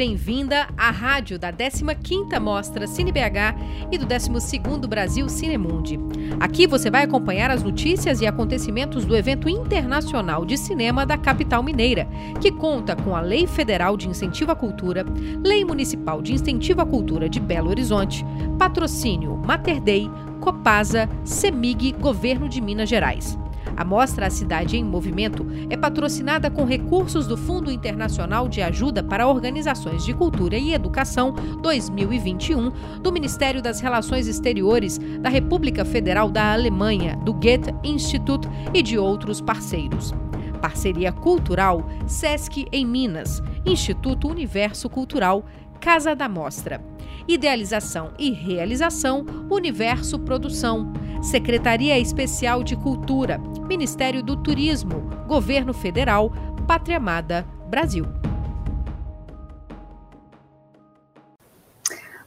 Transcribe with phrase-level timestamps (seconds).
[0.00, 5.98] bem-vinda à rádio da 15ª Mostra Cine BH e do 12º Brasil Cinemundi.
[6.40, 11.62] Aqui você vai acompanhar as notícias e acontecimentos do evento internacional de cinema da capital
[11.62, 12.08] mineira,
[12.40, 15.04] que conta com a Lei Federal de Incentivo à Cultura,
[15.44, 18.24] Lei Municipal de Incentivo à Cultura de Belo Horizonte,
[18.58, 20.10] patrocínio Mater Dei,
[20.40, 23.38] Copasa, Semig, Governo de Minas Gerais.
[23.80, 29.02] A mostra A Cidade em Movimento é patrocinada com recursos do Fundo Internacional de Ajuda
[29.02, 36.30] para Organizações de Cultura e Educação 2021 do Ministério das Relações Exteriores da República Federal
[36.30, 40.12] da Alemanha, do Goethe Institut e de outros parceiros.
[40.60, 45.42] Parceria Cultural SESC em Minas, Instituto Universo Cultural,
[45.80, 46.84] Casa da Mostra.
[47.30, 50.92] Idealização e realização Universo Produção.
[51.22, 56.32] Secretaria Especial de Cultura, Ministério do Turismo, Governo Federal,
[56.66, 58.04] Pátria Amada, Brasil.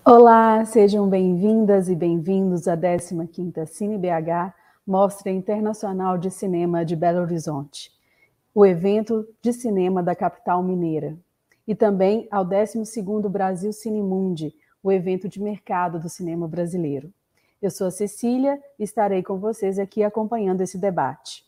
[0.06, 4.54] Olá, sejam bem-vindas e bem-vindos à 15ª Cine BH,
[4.88, 7.92] Mostra Internacional de Cinema de Belo Horizonte,
[8.56, 11.18] o evento de cinema da capital mineira,
[11.68, 17.12] e também ao 12º Brasil Cinemundi, o evento de mercado do cinema brasileiro.
[17.62, 21.46] Eu sou a Cecília e estarei com vocês aqui acompanhando esse debate.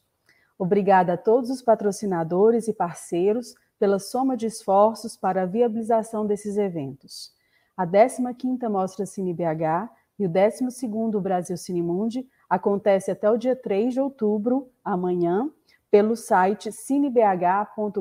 [0.58, 6.55] Obrigada a todos os patrocinadores e parceiros pela soma de esforços para a viabilização desses
[6.55, 7.33] eventos.
[7.75, 13.95] A 15ª Mostra Cine BH e o 12º Brasil Cinemundi acontece até o dia 3
[13.95, 15.52] de outubro, amanhã,
[15.92, 17.99] pelo site cinebh.com.br,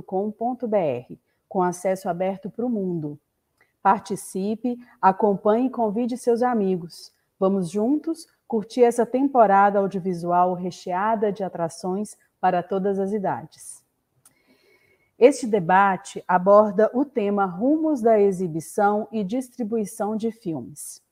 [1.48, 3.18] com acesso aberto para o mundo.
[3.84, 7.12] Participe, acompanhe e convide seus amigos.
[7.38, 13.84] Vamos juntos curtir essa temporada audiovisual recheada de atrações para todas as idades.
[15.18, 21.02] Este debate aborda o tema rumos da exibição e distribuição de filmes.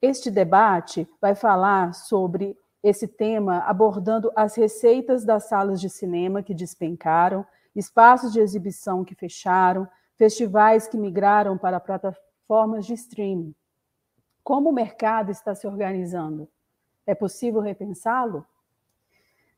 [0.00, 6.54] Este debate vai falar sobre esse tema abordando as receitas das salas de cinema que
[6.54, 7.44] despencaram,
[7.74, 13.54] espaços de exibição que fecharam, festivais que migraram para plataformas de streaming.
[14.42, 16.48] Como o mercado está se organizando?
[17.06, 18.46] É possível repensá-lo?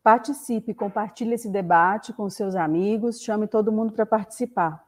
[0.02, 4.84] Participe, compartilhe esse debate com seus amigos, chame todo mundo para participar.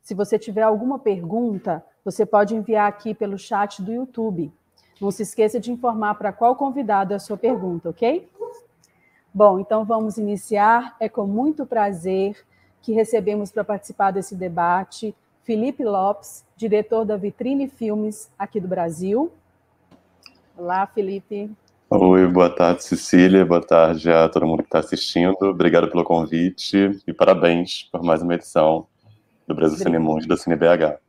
[0.00, 4.52] Se você tiver alguma pergunta, você pode enviar aqui pelo chat do YouTube.
[5.00, 8.28] Não se esqueça de informar para qual convidado é a sua pergunta, ok?
[9.32, 10.96] Bom, então vamos iniciar.
[11.00, 12.36] É com muito prazer
[12.82, 19.32] que recebemos para participar desse debate Felipe Lopes, diretor da Vitrine Filmes aqui do Brasil.
[20.56, 21.50] Olá, Felipe.
[21.88, 23.44] Oi, boa tarde, Cecília.
[23.44, 25.36] Boa tarde a todo mundo que está assistindo.
[25.42, 28.86] Obrigado pelo convite e parabéns por mais uma edição
[29.48, 29.78] do Brasil.
[29.78, 31.00] Cinemundo da CineBH.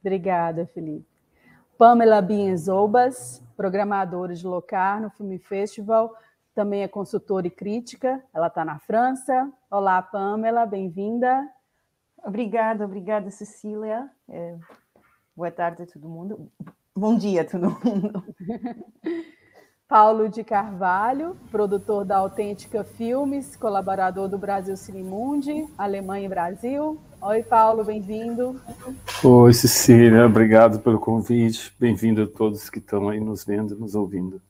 [0.00, 1.04] Obrigada, Felipe.
[1.76, 2.68] Pamela Binhas
[3.56, 6.14] programadora de Locar no Filme Festival,
[6.60, 8.22] também é consultora e crítica.
[8.34, 9.50] Ela está na França.
[9.70, 11.48] Olá, Pamela, bem-vinda.
[12.22, 14.10] Obrigada, obrigada, Cecília.
[14.28, 14.58] É,
[15.34, 16.52] boa tarde a todo mundo.
[16.94, 18.22] Bom dia a todo mundo.
[19.88, 27.00] Paulo de Carvalho, produtor da Autêntica Filmes, colaborador do Brasil Cinemundi, Alemanha e Brasil.
[27.22, 28.60] Oi, Paulo, bem-vindo.
[29.24, 31.74] Oi, Cecília, obrigado pelo convite.
[31.80, 34.42] Bem-vindo a todos que estão aí nos vendo e nos ouvindo.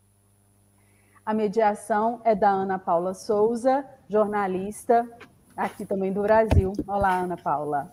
[1.25, 5.07] A mediação é da Ana Paula Souza, jornalista
[5.57, 6.73] aqui também do Brasil.
[6.87, 7.93] Olá, Ana Paula.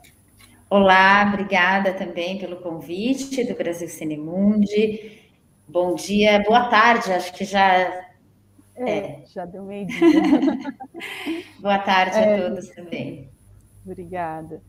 [0.70, 5.22] Olá, obrigada também pelo convite do Brasil Cinemundi.
[5.68, 8.08] Bom dia, boa tarde, acho que já.
[8.76, 9.24] É, é.
[9.26, 10.00] já deu meio-dia.
[11.60, 12.36] boa tarde é.
[12.36, 13.30] a todos também.
[13.86, 14.62] Obrigada.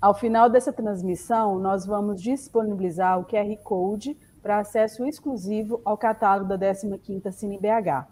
[0.00, 6.56] Ao final dessa transmissão, nós vamos disponibilizar o QR Code para acesso exclusivo ao catálogo
[6.56, 8.06] da 15ª Cine BH.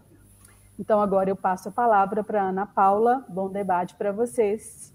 [0.77, 3.25] Então, agora eu passo a palavra para Ana Paula.
[3.28, 4.93] Bom debate para vocês.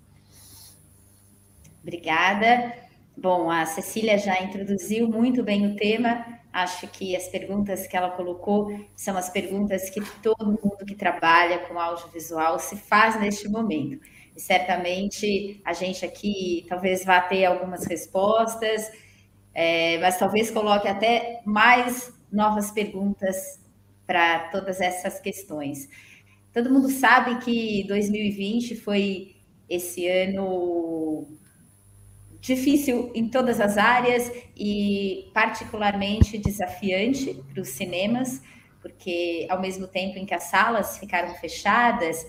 [1.81, 2.73] Obrigada.
[3.15, 6.25] Bom, a Cecília já introduziu muito bem o tema.
[6.51, 11.59] Acho que as perguntas que ela colocou são as perguntas que todo mundo que trabalha
[11.59, 14.05] com audiovisual se faz neste momento.
[14.35, 18.91] E certamente a gente aqui talvez vá ter algumas respostas,
[19.53, 23.59] é, mas talvez coloque até mais novas perguntas
[24.05, 25.89] para todas essas questões.
[26.53, 29.35] Todo mundo sabe que 2020 foi
[29.69, 31.27] esse ano
[32.41, 38.41] difícil em todas as áreas e particularmente desafiante para os cinemas,
[38.81, 42.25] porque ao mesmo tempo em que as salas ficaram fechadas,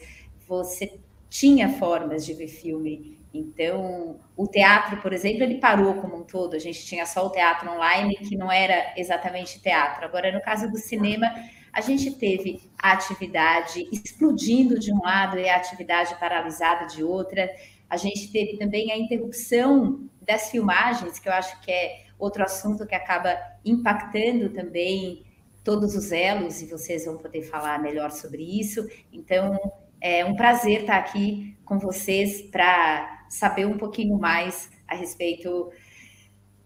[0.48, 6.24] você tinha formas de ver filme Então, o teatro, por exemplo, ele parou como um
[6.24, 6.56] todo.
[6.56, 10.04] A gente tinha só o teatro online, que não era exatamente teatro.
[10.04, 11.32] Agora, no caso do cinema,
[11.72, 17.48] a gente teve a atividade explodindo de um lado e a atividade paralisada de outra.
[17.88, 22.86] A gente teve também a interrupção das filmagens, que eu acho que é outro assunto
[22.86, 25.24] que acaba impactando também
[25.62, 28.88] todos os elos, e vocês vão poder falar melhor sobre isso.
[29.12, 29.58] Então,
[30.00, 35.70] é um prazer estar aqui com vocês para saber um pouquinho mais a respeito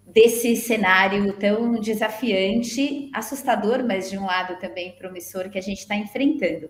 [0.06, 5.94] desse cenário tão desafiante, assustador, mas de um lado também promissor que a gente está
[5.94, 6.68] enfrentando.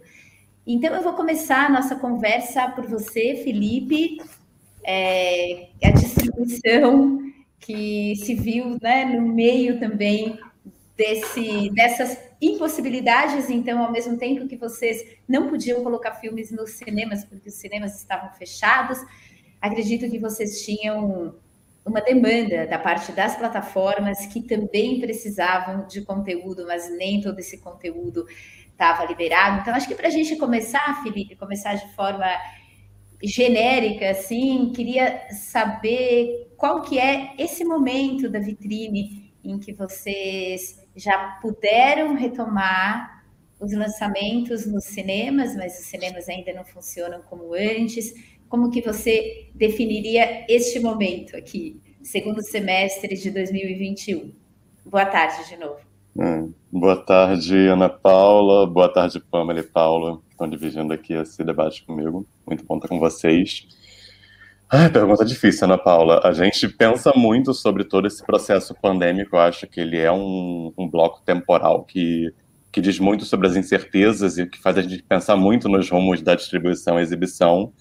[0.67, 4.19] Então, eu vou começar a nossa conversa por você, Felipe.
[4.82, 7.20] É, a distribuição
[7.58, 10.38] que se viu né, no meio também
[10.97, 17.25] desse, dessas impossibilidades, então, ao mesmo tempo que vocês não podiam colocar filmes nos cinemas,
[17.25, 18.99] porque os cinemas estavam fechados,
[19.64, 21.34] acredito que vocês tinham
[21.84, 27.58] uma demanda da parte das plataformas que também precisavam de conteúdo, mas nem todo esse
[27.58, 28.26] conteúdo
[28.70, 29.61] estava liberado.
[29.61, 32.26] Então, acho que para a gente começar, Felipe, começar de forma
[33.22, 41.38] genérica, assim, queria saber qual que é esse momento da vitrine em que vocês já
[41.40, 43.25] puderam retomar
[43.61, 48.12] os lançamentos nos cinemas, mas os cinemas ainda não funcionam como antes.
[48.54, 54.30] Como que você definiria este momento aqui, segundo semestre de 2021?
[54.86, 55.80] Boa tarde de novo.
[56.16, 58.64] Hum, boa tarde, Ana Paula.
[58.64, 62.24] Boa tarde, Pamela e Paula, que estão dividindo aqui esse debate comigo.
[62.46, 63.66] Muito bom estar com vocês.
[64.92, 66.20] Pergunta difícil, Ana Paula.
[66.22, 69.34] A gente pensa muito sobre todo esse processo pandêmico.
[69.34, 72.32] Eu acho que ele é um, um bloco temporal que,
[72.70, 76.22] que diz muito sobre as incertezas e que faz a gente pensar muito nos rumos
[76.22, 77.72] da distribuição e exibição.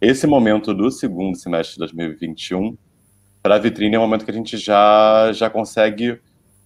[0.00, 2.76] Esse momento do segundo semestre de 2021,
[3.42, 6.20] para a vitrine, é um momento que a gente já, já consegue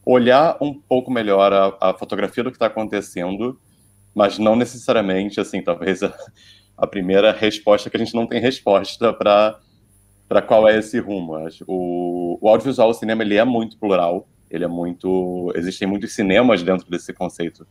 [0.05, 3.59] olhar um pouco melhor a, a fotografia do que está acontecendo,
[4.15, 6.13] mas não necessariamente, assim, talvez a,
[6.77, 9.59] a primeira resposta que a gente não tem resposta para
[10.29, 11.35] para qual é esse rumo.
[11.67, 15.53] O, o audiovisual, o cinema, ele é muito plural, ele é muito...
[15.57, 17.67] Existem muitos cinemas dentro desse conceito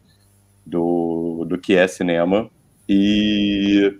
[0.65, 2.51] do, do que é cinema,
[2.87, 3.97] e,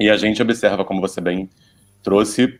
[0.00, 1.50] e a gente observa, como você bem
[2.02, 2.58] trouxe,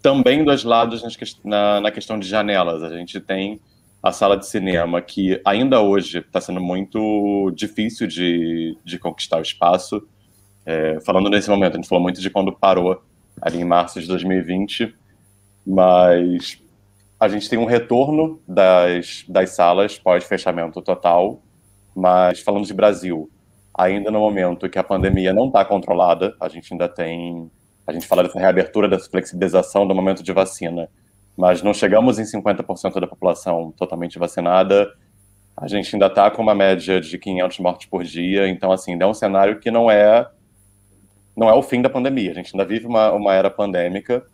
[0.00, 1.02] também dois lados
[1.44, 2.82] na, na questão de janelas.
[2.82, 3.60] A gente tem
[4.02, 9.42] a sala de cinema, que ainda hoje está sendo muito difícil de, de conquistar o
[9.42, 10.02] espaço,
[10.64, 13.02] é, falando nesse momento, a gente falou muito de quando parou,
[13.40, 14.94] ali em março de 2020,
[15.66, 16.58] mas
[17.20, 21.42] a gente tem um retorno das, das salas pós-fechamento total,
[21.94, 23.30] mas falando de Brasil,
[23.78, 27.48] ainda no momento que a pandemia não está controlada, a gente ainda tem,
[27.86, 30.88] a gente fala dessa reabertura, dessa flexibilização do momento de vacina,
[31.36, 34.92] mas não chegamos em 50% da população totalmente vacinada,
[35.56, 39.06] a gente ainda está com uma média de 500 mortes por dia, então, assim, é
[39.06, 40.28] um cenário que não é
[41.36, 44.24] não é o fim da pandemia, a gente ainda vive uma, uma era pandêmica.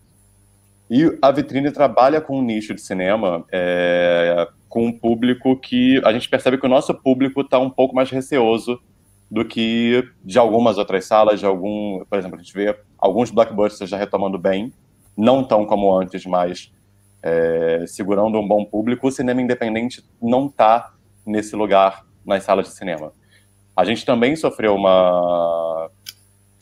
[0.90, 6.12] E a vitrine trabalha com um nicho de cinema, é, com um público que a
[6.14, 8.80] gente percebe que o nosso público está um pouco mais receoso
[9.30, 13.90] do que de algumas outras salas, de algum, por exemplo, a gente vê alguns blockbusters
[13.90, 14.72] já retomando bem,
[15.16, 16.72] não tão como antes, mas
[17.22, 19.08] é, segurando um bom público.
[19.08, 20.92] O cinema independente não está
[21.26, 23.12] nesse lugar nas salas de cinema.
[23.76, 25.90] A gente também sofreu uma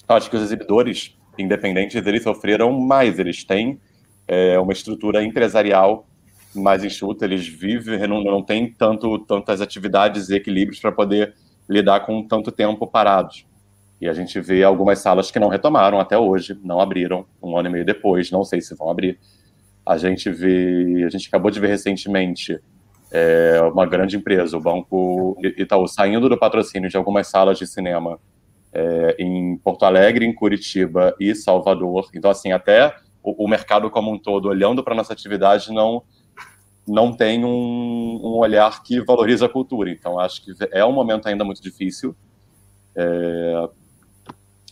[0.08, 3.80] acho que os exibidores independentes eles sofreram mais, eles têm
[4.28, 6.06] é, uma estrutura empresarial
[6.54, 11.34] mais enxuta, eles vivem, não, não têm tanto, tantas atividades e equilíbrios para poder
[11.68, 13.46] lidar com tanto tempo parados.
[14.00, 17.68] E a gente vê algumas salas que não retomaram até hoje, não abriram, um ano
[17.68, 19.18] e meio depois, não sei se vão abrir.
[19.86, 22.60] A gente vê, a gente acabou de ver recentemente
[23.12, 28.18] é, uma grande empresa, o Banco Itaú, saindo do patrocínio de algumas salas de cinema
[28.72, 32.08] é, em Porto Alegre, em Curitiba e Salvador.
[32.14, 36.02] Então, assim, até o, o mercado como um todo, olhando para nossa atividade, não
[36.92, 39.90] não tem um, um, olhar que valoriza a cultura.
[39.90, 42.14] Então, acho que é um momento ainda muito difícil.
[42.94, 43.68] É,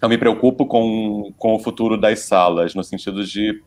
[0.03, 3.63] eu me preocupo com, com o futuro das salas, no sentido de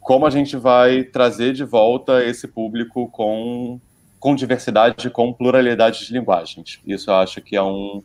[0.00, 3.80] como a gente vai trazer de volta esse público com,
[4.20, 6.80] com diversidade, com pluralidade de linguagens.
[6.86, 8.02] Isso eu acho que é um,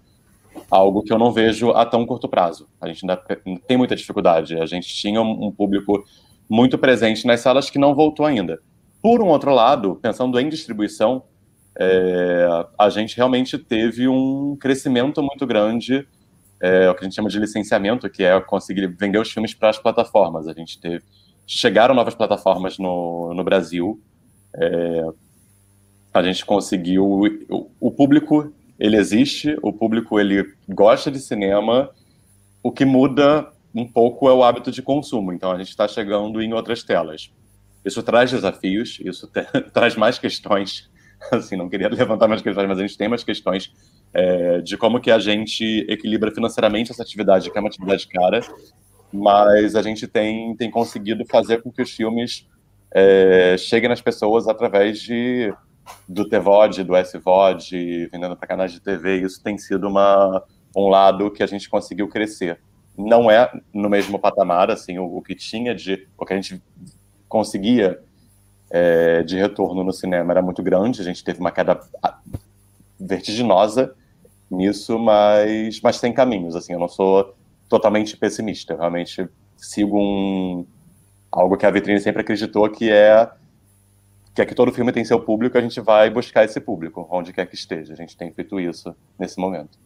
[0.70, 2.68] algo que eu não vejo a tão curto prazo.
[2.82, 3.18] A gente ainda
[3.68, 4.60] tem muita dificuldade.
[4.60, 6.04] A gente tinha um público
[6.50, 8.60] muito presente nas salas que não voltou ainda.
[9.04, 11.24] Por um outro lado, pensando em distribuição,
[11.78, 16.08] é, a gente realmente teve um crescimento muito grande
[16.64, 19.70] é, o que a gente chama de licenciamento, que é conseguir vender os filmes para
[19.70, 20.48] as plataformas.
[20.48, 21.04] A gente teve
[21.46, 24.02] chegaram novas plataformas no, no Brasil.
[24.56, 25.06] É,
[26.14, 27.06] a gente conseguiu
[27.50, 31.90] o, o, público ele existe, o público ele gosta de cinema.
[32.64, 35.34] O que muda um pouco é o hábito de consumo.
[35.34, 37.30] Então a gente está chegando em outras telas.
[37.84, 39.30] Isso traz desafios, isso
[39.74, 40.90] traz mais questões.
[41.32, 43.72] Assim, não queria levantar mais questões, mas a gente tem mais questões
[44.14, 48.42] é, de como que a gente equilibra financeiramente essa atividade, que é uma atividade cara,
[49.12, 52.48] mas a gente tem, tem conseguido fazer com que os filmes
[52.94, 55.54] é, cheguem nas pessoas através de
[56.08, 59.18] do TVOD, do SVOD, vendendo para canais de TV.
[59.18, 60.44] Isso tem sido uma,
[60.76, 62.60] um lado que a gente conseguiu crescer.
[62.98, 66.62] Não é no mesmo patamar, assim, o, o que tinha de, o que a gente
[67.34, 68.00] conseguia
[68.70, 71.02] é, de retorno no cinema era muito grande.
[71.02, 71.80] A gente teve uma queda
[73.00, 73.96] vertiginosa
[74.50, 76.56] nisso, mas, mas tem caminhos.
[76.56, 77.36] Assim, eu não sou
[77.68, 78.76] totalmente pessimista.
[78.76, 80.64] Realmente sigo um,
[81.32, 83.32] algo que a vitrine sempre acreditou que é
[84.36, 87.32] que é que todo filme tem seu público, a gente vai buscar esse público, onde
[87.32, 87.94] quer que esteja.
[87.94, 89.78] A gente tem feito isso nesse momento.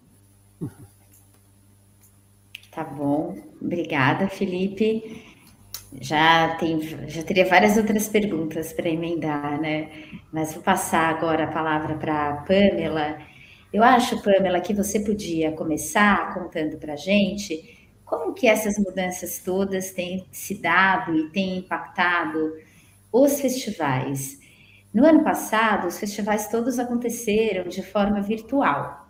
[2.72, 5.37] Tá bom, obrigada, Felipe.
[6.02, 9.90] Já tem, já teria várias outras perguntas para emendar, né?
[10.32, 13.18] Mas vou passar agora a palavra para a Pamela.
[13.72, 19.40] Eu acho, Pamela, que você podia começar contando para a gente como que essas mudanças
[19.40, 22.54] todas têm se dado e têm impactado
[23.12, 24.40] os festivais.
[24.94, 29.08] No ano passado, os festivais todos aconteceram de forma virtual.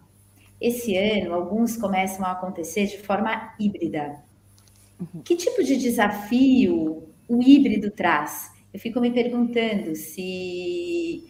[0.62, 4.18] Esse ano, alguns começam a acontecer de forma híbrida.
[5.00, 5.22] Uhum.
[5.24, 8.52] Que tipo de desafio o híbrido traz?
[8.74, 11.24] Eu fico me perguntando se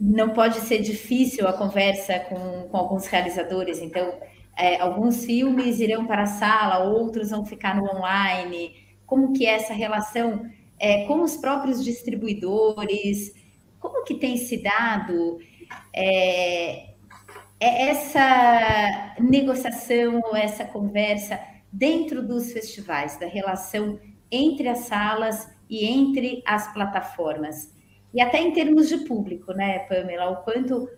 [0.00, 3.80] não pode ser difícil a conversa com, com alguns realizadores.
[3.80, 4.14] Então,
[4.56, 8.72] é, alguns filmes irão para a sala, outros vão ficar no online.
[9.06, 10.46] Como que é essa relação
[10.78, 13.32] é, com os próprios distribuidores?
[13.80, 15.38] Como que tem se dado
[15.94, 16.90] é,
[17.60, 21.40] é essa negociação ou essa conversa
[21.72, 23.98] dentro dos festivais, da relação
[24.30, 27.72] entre as salas e entre as plataformas?
[28.12, 30.30] E até em termos de público, né, Pamela?
[30.30, 30.88] O quanto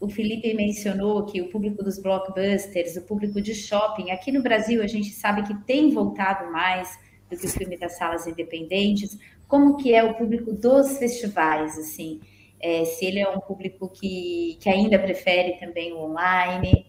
[0.00, 4.82] o Felipe mencionou que o público dos blockbusters, o público de shopping, aqui no Brasil
[4.82, 6.98] a gente sabe que tem voltado mais
[7.28, 9.18] do que o filme das salas independentes.
[9.46, 12.20] Como que é o público dos festivais, assim?
[12.60, 16.86] É, se ele é um público que, que ainda prefere também o online.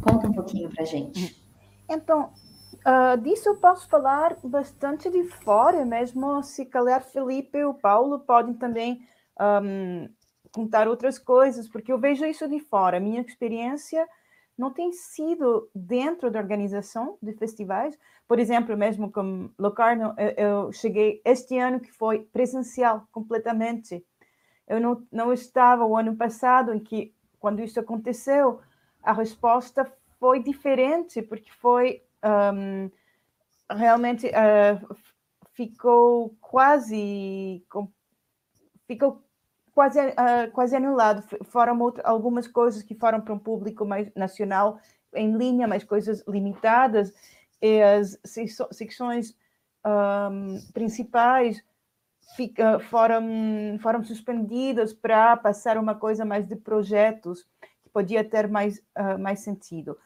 [0.00, 1.36] Conta um pouquinho para gente.
[1.90, 2.32] Então,
[2.80, 8.20] Uh, disso eu posso falar bastante de fora, mesmo se calhar Felipe e o Paulo
[8.20, 9.06] podem também
[9.38, 10.08] um,
[10.50, 12.96] contar outras coisas, porque eu vejo isso de fora.
[12.96, 14.08] A minha experiência
[14.56, 17.98] não tem sido dentro da organização de festivais.
[18.26, 24.04] Por exemplo, mesmo com Locarno, eu cheguei este ano que foi presencial completamente.
[24.66, 28.60] Eu não, não estava o ano passado, em que, quando isso aconteceu,
[29.02, 29.90] a resposta
[30.20, 32.90] foi diferente, porque foi um,
[33.74, 34.96] realmente uh,
[35.54, 37.64] ficou quase
[38.86, 39.24] ficou
[39.72, 41.22] quase uh, quase anulado.
[41.44, 44.78] Foram algumas coisas que foram para um público mais nacional
[45.14, 47.12] em linha mas coisas limitadas
[47.60, 48.18] e as
[48.70, 49.34] secções
[49.84, 51.64] um, principais
[52.36, 57.44] fica, foram foram suspendidas para passar uma coisa mais de projetos
[57.82, 59.96] que podia ter mais uh, mais sentido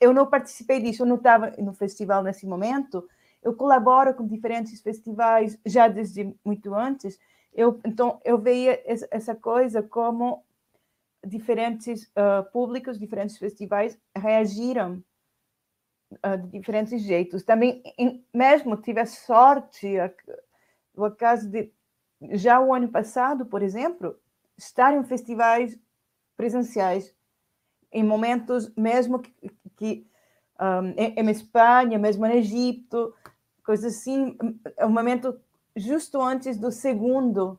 [0.00, 3.06] eu não participei disso, eu não estava no festival nesse momento.
[3.42, 7.18] Eu colaboro com diferentes festivais já desde muito antes.
[7.52, 10.44] Eu, então, eu veia essa coisa como
[11.24, 15.04] diferentes uh, públicos, diferentes festivais reagiram
[16.12, 17.42] uh, de diferentes jeitos.
[17.42, 19.96] Também, em, mesmo tive a sorte,
[20.94, 21.70] o acaso de,
[22.32, 24.18] já o ano passado, por exemplo,
[24.56, 25.78] estar em festivais
[26.36, 27.14] presenciais
[27.92, 29.32] em momentos mesmo que,
[29.76, 30.06] que
[30.60, 33.14] um, em, Espanha, mesmo no Egito,
[33.64, 34.36] coisas assim,
[34.76, 35.38] é um momento
[35.74, 37.58] justo antes do segundo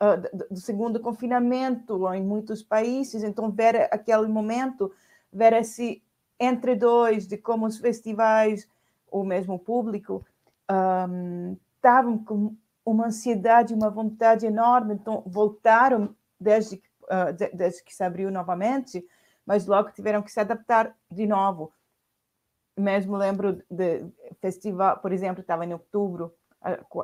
[0.00, 4.92] uh, do, do, segundo confinamento em muitos países, então ver aquele momento,
[5.32, 6.02] ver esse
[6.38, 8.66] entre dois de como os festivais,
[9.10, 10.24] o mesmo público,
[10.70, 17.94] um, estavam com uma ansiedade, uma vontade enorme, então voltaram desde, uh, de, desde que
[17.94, 19.06] se abriu novamente,
[19.50, 21.72] mas logo tiveram que se adaptar de novo.
[22.78, 24.06] Mesmo lembro de
[24.40, 26.32] festival, por exemplo, estava em outubro,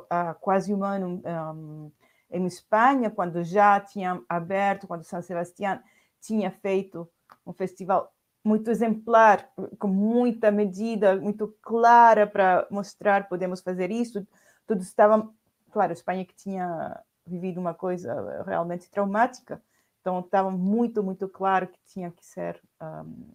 [0.09, 1.91] há, quase um ano, um,
[2.31, 5.77] em Espanha, quando já tinha aberto, quando São Sebastião
[6.21, 7.05] tinha feito
[7.45, 8.13] um festival
[8.45, 14.25] muito exemplar, com muita medida, muito clara para mostrar podemos fazer isso.
[14.65, 15.29] Tudo estava,
[15.69, 19.61] claro, a Espanha que tinha vivido uma coisa realmente traumática,
[19.99, 23.27] então estava muito, muito claro que tinha que ser um,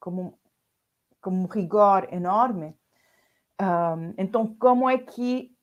[0.00, 0.38] como,
[1.20, 2.76] como um rigor enorme.
[3.60, 5.54] Um, então, como é que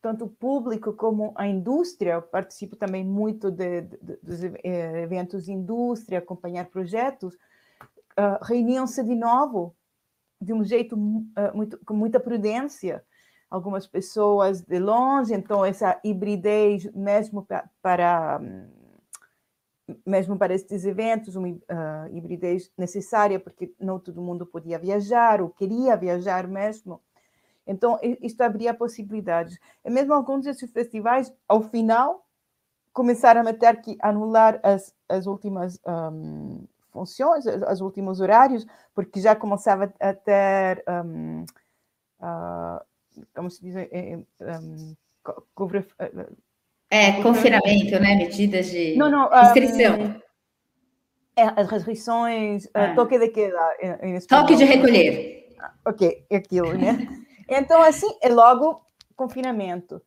[0.00, 5.44] tanto o público como a indústria, eu participo também muito de, de, dos eh, eventos
[5.44, 9.76] de indústria, acompanhar projetos, uh, reuniam-se de novo
[10.40, 13.04] de um jeito uh, muito, com muita prudência.
[13.50, 18.40] Algumas pessoas de longe, então essa hibridez mesmo para, para
[20.06, 21.56] mesmo para estes eventos, uma uh,
[22.12, 27.00] hibridez necessária, porque não todo mundo podia viajar ou queria viajar mesmo.
[27.66, 29.58] Então, isto abria possibilidades.
[29.84, 32.26] E mesmo alguns desses festivais, ao final,
[32.92, 39.36] começaram a ter que anular as, as últimas um, funções, os últimos horários, porque já
[39.36, 41.44] começava a ter, um,
[42.20, 42.80] uh,
[43.34, 44.96] como se diz, um,
[45.54, 45.86] cobre,
[46.90, 48.16] é, confinamento, né?
[48.16, 50.20] Medidas de não, não, restrição.
[51.36, 52.94] É, as restrições, ah.
[52.94, 53.76] toque de queda.
[54.02, 55.48] Em, em toque de recolher.
[55.86, 57.06] Ok, aquilo, né?
[57.52, 58.80] Então, assim, é logo
[59.16, 60.00] confinamento.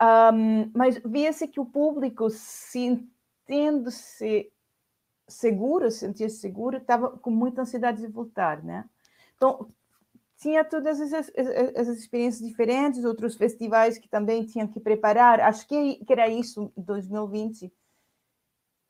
[0.00, 3.02] Um, mas via-se que o público, sentindo-se
[5.26, 8.84] seguro, sentia-se seguro, estava com muita ansiedade de voltar, né?
[9.34, 9.68] Então,
[10.38, 15.40] tinha todas essas, essas, experiências diferentes, outros festivais que também tinham que preparar.
[15.40, 17.72] Acho que, que era isso em 2020.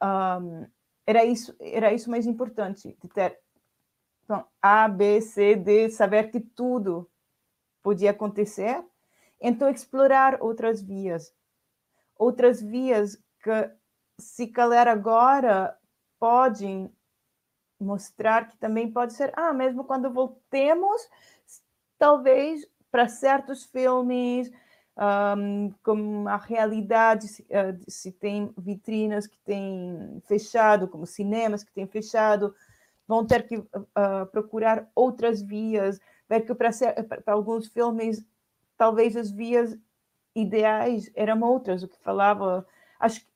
[0.02, 0.66] Um,
[1.06, 3.38] era isso, era isso mais importante, de ter
[4.26, 7.08] então, A, B, C, D, saber que tudo
[7.80, 8.84] podia acontecer.
[9.40, 11.32] Então, explorar outras vias.
[12.18, 13.70] Outras vias que,
[14.18, 15.78] se calhar agora,
[16.18, 16.92] podem
[17.78, 21.08] mostrar que também pode ser, ah, mesmo quando voltemos,
[21.98, 24.50] talvez para certos filmes,
[24.96, 31.72] um, como a realidade, se, uh, se, tem vitrinas que têm fechado, como cinemas que
[31.72, 32.54] têm fechado,
[33.06, 36.70] vão ter que uh, procurar outras vias, ver que para,
[37.26, 38.24] alguns filmes
[38.76, 39.76] talvez as vias
[40.34, 42.66] ideais eram outras, o que falava,
[42.98, 43.26] acho que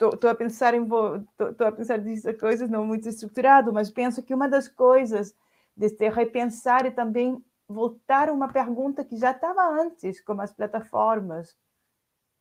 [0.00, 4.34] estou a pensar em estou a pensar nisso coisas não muito estruturado, mas penso que
[4.34, 5.34] uma das coisas
[5.76, 11.56] de repensar e também voltar a uma pergunta que já estava antes, como as plataformas,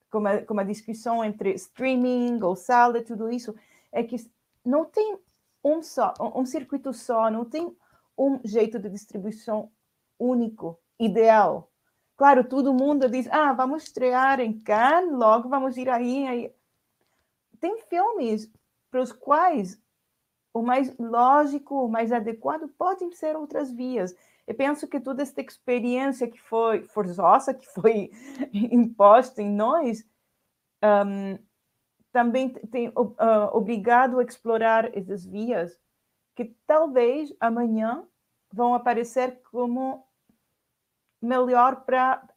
[0.10, 3.56] como a, como a discussão entre streaming ou sala e tudo isso,
[3.91, 4.17] é que
[4.63, 5.17] não tem
[5.63, 7.76] um só, um circuito só, não tem
[8.17, 9.72] um jeito de distribuição
[10.20, 11.72] único, ideal.
[12.15, 16.28] Claro, todo mundo diz, ah, vamos estrear em Cannes, logo vamos ir aí.
[16.28, 16.54] aí.
[17.60, 18.52] Tem filmes
[18.91, 19.82] para os quais
[20.54, 24.16] o mais lógico, o mais adequado podem ser outras vias.
[24.46, 28.12] Eu penso que toda esta experiência que foi forçosa, que foi
[28.54, 30.06] imposta em nós,
[30.84, 31.38] um,
[32.12, 33.16] também tem uh,
[33.54, 35.80] obrigado a explorar essas vias
[36.36, 38.06] que talvez amanhã
[38.52, 40.06] vão aparecer como
[41.22, 42.28] melhor para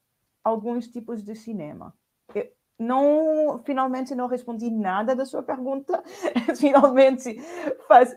[0.45, 1.93] alguns tipos de cinema.
[2.35, 6.03] Eu não, finalmente não respondi nada da sua pergunta.
[6.59, 7.41] finalmente
[7.87, 8.15] faz,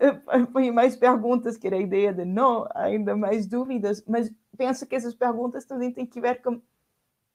[0.51, 4.95] põe mais perguntas que era a ideia de não, ainda mais dúvidas, mas penso que
[4.95, 6.61] essas perguntas também têm que ver com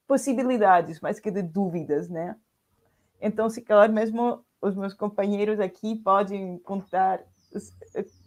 [0.07, 2.35] possibilidades, mais que de dúvidas, né?
[3.21, 7.23] Então, se calhar mesmo os meus companheiros aqui podem contar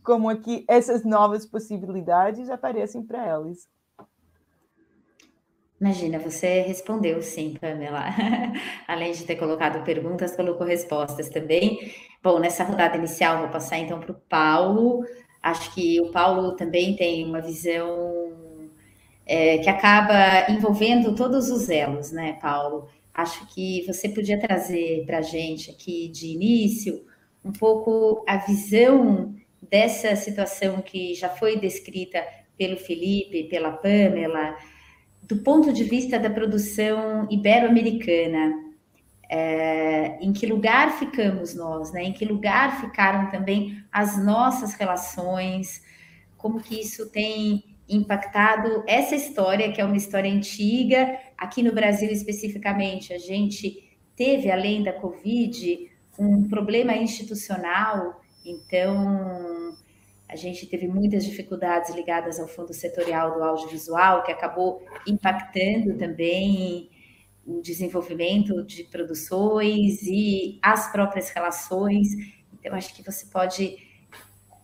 [0.03, 3.69] como aqui essas novas possibilidades aparecem para eles.
[5.81, 8.07] Imagina, você respondeu sim, Pamela.
[8.89, 11.93] Além de ter colocado perguntas, colocou respostas também.
[12.23, 15.05] Bom, nessa rodada inicial, vou passar então para o Paulo.
[15.43, 18.33] Acho que o Paulo também tem uma visão
[19.27, 22.89] é, que acaba envolvendo todos os elos, né, Paulo?
[23.13, 27.05] Acho que você podia trazer para a gente aqui de início
[27.45, 32.25] um pouco a visão dessa situação que já foi descrita
[32.57, 34.57] pelo Felipe, pela Pamela,
[35.27, 38.65] do ponto de vista da produção ibero-americana,
[39.29, 42.05] é, em que lugar ficamos nós, né?
[42.05, 45.83] Em que lugar ficaram também as nossas relações?
[46.37, 52.11] Como que isso tem impactado essa história, que é uma história antiga, aqui no Brasil
[52.11, 59.77] especificamente, a gente teve, além da Covid, um problema institucional então,
[60.29, 66.91] a gente teve muitas dificuldades ligadas ao fundo setorial do audiovisual, que acabou impactando também
[67.47, 72.09] o desenvolvimento de produções e as próprias relações.
[72.53, 73.79] Então, acho que você pode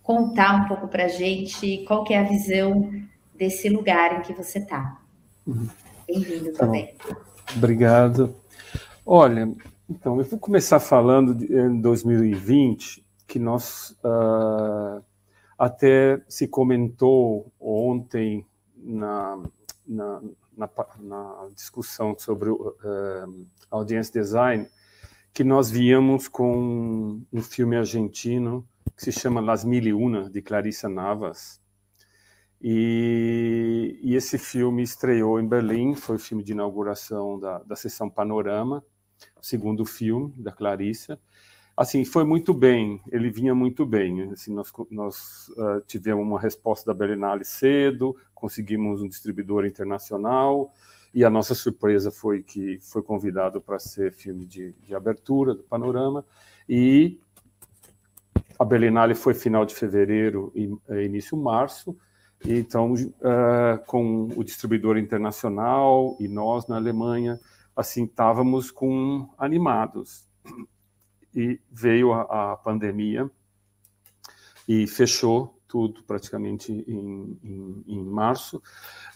[0.03, 2.91] contar um pouco para a gente qual que é a visão
[3.35, 5.01] desse lugar em que você está.
[5.47, 5.69] Uhum.
[6.09, 6.93] Bem-vindo tá também.
[7.57, 8.35] Obrigado.
[9.07, 9.49] Olha,
[9.89, 15.03] então, eu vou começar falando de, em 2020, que nós uh,
[15.63, 18.45] até se comentou ontem
[18.77, 19.41] na,
[19.87, 20.21] na,
[20.57, 24.67] na, na discussão sobre uh, audience design,
[25.33, 30.43] que nós víamos com um filme argentino que se chama Las Mil e Una, de
[30.43, 31.61] Clarissa Navas.
[32.61, 38.11] E, e, esse filme estreou em Berlim, foi o filme de inauguração da, da sessão
[38.11, 38.85] Panorama,
[39.41, 41.21] o segundo filme da Clarissa.
[41.77, 44.31] Assim, foi muito bem, ele vinha muito bem.
[44.31, 50.73] Assim, nós nós uh, tivemos uma resposta da Berlinale cedo, conseguimos um distribuidor internacional,
[51.15, 55.63] e a nossa surpresa foi que foi convidado para ser filme de, de abertura do
[55.63, 56.25] Panorama,
[56.69, 57.19] e
[58.59, 61.97] a Berlinale foi final de fevereiro e eh, início março,
[62.45, 67.39] então, uh, com o distribuidor internacional e nós na Alemanha,
[67.75, 70.29] assim, estávamos com animados.
[71.35, 73.31] E veio a, a, pandemia
[74.69, 78.63] e fechou tudo praticamente em, em, em março.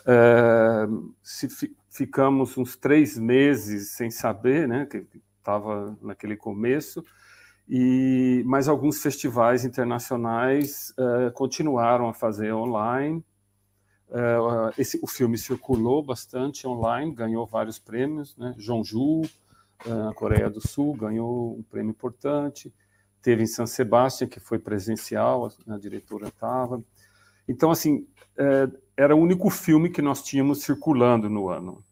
[0.03, 5.07] Uh, se fi, ficamos uns três meses sem saber, né, que
[5.39, 7.05] estava naquele começo,
[7.69, 13.25] e mas alguns festivais internacionais uh, continuaram a fazer online.
[14.09, 18.55] Uh, esse, o filme circulou bastante online, ganhou vários prêmios, né?
[18.57, 19.23] Jeonju,
[19.85, 22.73] uh, Coreia do Sul, ganhou um prêmio importante.
[23.21, 26.83] Teve em San Sebastián, que foi presencial, a, a diretora estava.
[27.49, 28.07] Então, assim,
[28.39, 31.85] uh, era o único filme que nós tínhamos circulando no ano,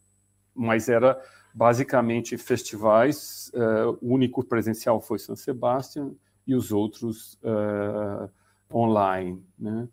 [0.55, 1.21] mas era
[1.55, 3.51] basicamente festivais.
[3.55, 6.17] Uh, o único presencial foi São Sebastião
[6.47, 8.29] e os outros uh,
[8.73, 9.89] online, né?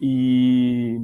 [0.00, 1.00] E,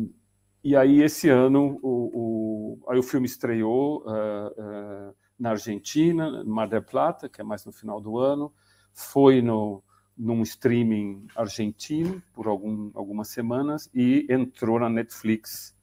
[0.63, 6.83] e aí esse ano o, o aí o filme estreou uh, na Argentina, Mar del
[6.83, 8.53] Plata, que é mais no final do ano,
[8.93, 9.83] foi no
[10.21, 15.75] num streaming argentino por algum, algumas semanas e entrou na Netflix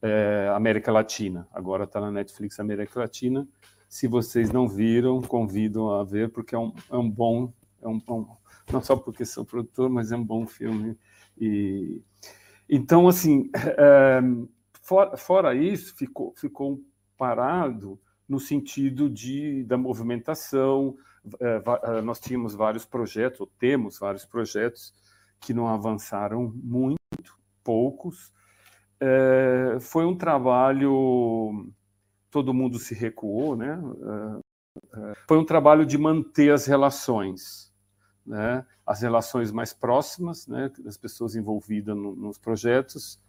[0.00, 1.48] é, América Latina.
[1.52, 3.46] Agora está na Netflix América Latina.
[3.88, 7.98] Se vocês não viram, convido a ver, porque é um, é um bom, é um
[7.98, 8.38] bom,
[8.72, 10.96] não só porque sou produtor, mas é um bom filme.
[11.36, 12.00] E,
[12.68, 14.20] então, assim, é,
[14.80, 16.80] fora, fora, isso, ficou, ficou
[17.18, 18.00] parado
[18.32, 20.96] no sentido de, da movimentação.
[21.38, 21.62] É,
[21.98, 24.94] é, nós tínhamos vários projetos, ou temos vários projetos,
[25.38, 26.98] que não avançaram muito,
[27.62, 28.32] poucos,
[28.98, 31.70] é, foi um trabalho,
[32.30, 33.78] todo mundo se recuou, né?
[35.28, 37.70] Foi um trabalho de manter as relações,
[38.24, 38.64] né?
[38.86, 40.70] as relações mais próximas, né?
[40.78, 43.20] das pessoas envolvidas no, nos projetos,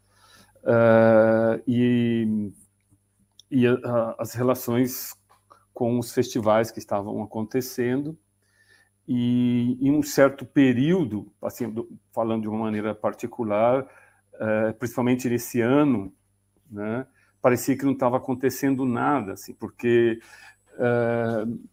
[1.67, 2.51] e,
[3.53, 5.15] e a, as relações
[5.75, 8.17] com os festivais que estavam acontecendo,
[9.07, 11.71] e em um certo período, assim,
[12.11, 16.11] falando de uma maneira particular, uh, principalmente nesse ano,
[16.67, 17.05] né,
[17.39, 20.19] parecia que não estava acontecendo nada, assim, porque
[20.71, 21.69] uh,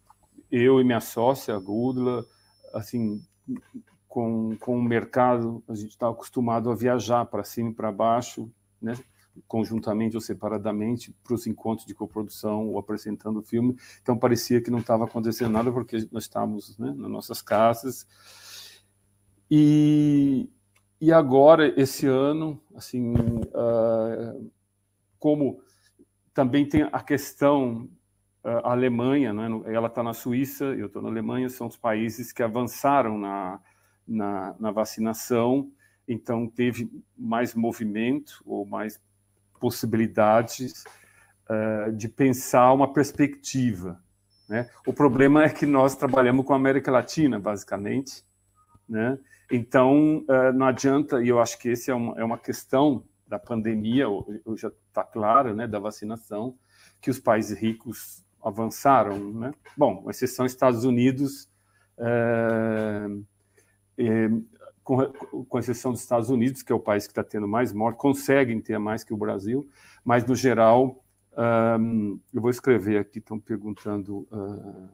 [0.51, 2.23] eu e minha sócia, a Gudla,
[2.75, 3.19] assim,
[4.07, 8.51] com, com o mercado, a gente estava acostumado a viajar para cima e para baixo,
[8.79, 8.93] né,
[9.47, 13.75] conjuntamente ou separadamente, para os encontros de coprodução ou apresentando o filme.
[14.01, 18.07] Então parecia que não estava acontecendo nada porque nós estávamos né, nas nossas casas.
[19.49, 20.49] E,
[20.99, 24.51] e agora, esse ano, assim, uh,
[25.19, 25.61] como
[26.33, 27.89] também tem a questão
[28.43, 29.47] uh, a Alemanha, né?
[29.65, 33.59] ela está na Suíça, eu estou na Alemanha, são os países que avançaram na,
[34.07, 35.69] na, na, vacinação,
[36.07, 39.01] então teve mais movimento ou mais
[39.61, 40.83] possibilidades
[41.47, 44.01] uh, de pensar uma perspectiva.
[44.49, 44.67] Né?
[44.85, 48.25] O problema é que nós trabalhamos com a América Latina, basicamente,
[48.89, 49.17] né?
[49.49, 53.37] Então, eh, não adianta, e eu acho que essa é uma, é uma questão da
[53.37, 54.05] pandemia,
[54.55, 56.55] já está claro, né, da vacinação,
[57.01, 59.53] que os países ricos avançaram, né?
[59.77, 61.49] Bom, exceção Estados Unidos,
[61.97, 63.07] é,
[64.83, 65.05] com,
[65.47, 68.59] com exceção dos Estados Unidos, que é o país que está tendo mais mortes, conseguem
[68.59, 69.67] ter mais que o Brasil,
[70.03, 71.03] mas no geral,
[71.79, 74.27] um, eu vou escrever aqui, estão perguntando.
[74.31, 74.89] Uh,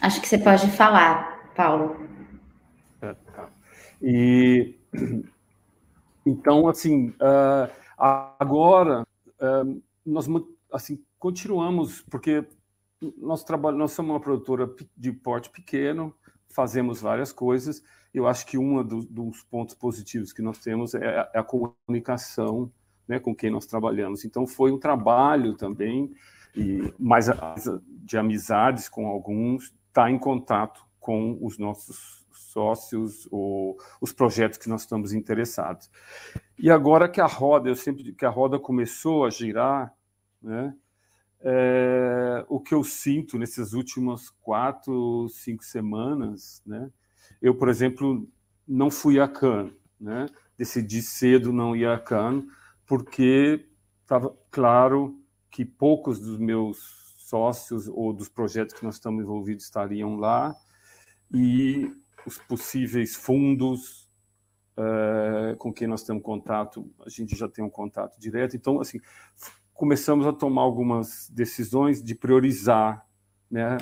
[0.00, 1.96] Acho que você pode falar, Paulo.
[3.00, 3.50] É, tá.
[4.00, 4.76] E
[6.24, 9.06] então, assim, uh, agora
[9.40, 10.26] uh, nós
[10.72, 12.44] assim continuamos porque
[13.18, 16.14] nós trabalhamos, nós somos uma produtora de porte pequeno,
[16.56, 17.82] fazemos várias coisas.
[18.12, 21.44] Eu acho que um do, dos pontos positivos que nós temos é a, é a
[21.44, 22.72] comunicação
[23.06, 24.24] né, com quem nós trabalhamos.
[24.24, 26.10] Então, foi um trabalho também,
[26.56, 27.26] e mais
[27.86, 34.58] de amizades com alguns, estar tá em contato com os nossos sócios ou os projetos
[34.58, 35.90] que nós estamos interessados.
[36.58, 39.94] E agora que a roda, eu sempre que a roda começou a girar,
[40.42, 40.74] né,
[41.48, 46.90] é, o que eu sinto nessas últimas quatro, cinco semanas, né?
[47.40, 48.28] Eu, por exemplo,
[48.66, 50.26] não fui a Cannes, né?
[50.58, 52.44] Decidi cedo não ir a Cannes
[52.84, 53.64] porque
[54.02, 60.16] estava claro que poucos dos meus sócios ou dos projetos que nós estamos envolvidos estariam
[60.16, 60.52] lá
[61.32, 61.92] e
[62.26, 64.10] os possíveis fundos
[64.76, 68.56] uh, com quem nós temos contato, a gente já tem um contato direto.
[68.56, 69.00] Então, assim,
[69.76, 73.06] começamos a tomar algumas decisões de priorizar
[73.50, 73.76] né,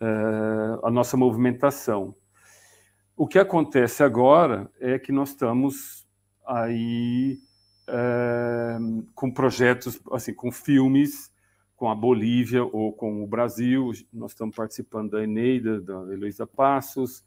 [0.00, 2.14] uh, a nossa movimentação.
[3.16, 6.06] O que acontece agora é que nós estamos
[6.46, 7.38] aí
[7.88, 11.30] uh, com projetos, assim, com filmes
[11.80, 13.90] com a Bolívia ou com o Brasil.
[14.12, 17.24] Nós estamos participando da Eneida, da Heloísa Passos,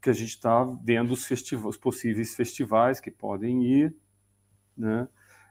[0.00, 1.28] que a gente está vendo os,
[1.64, 3.96] os possíveis festivais que podem ir,
[4.76, 5.08] né?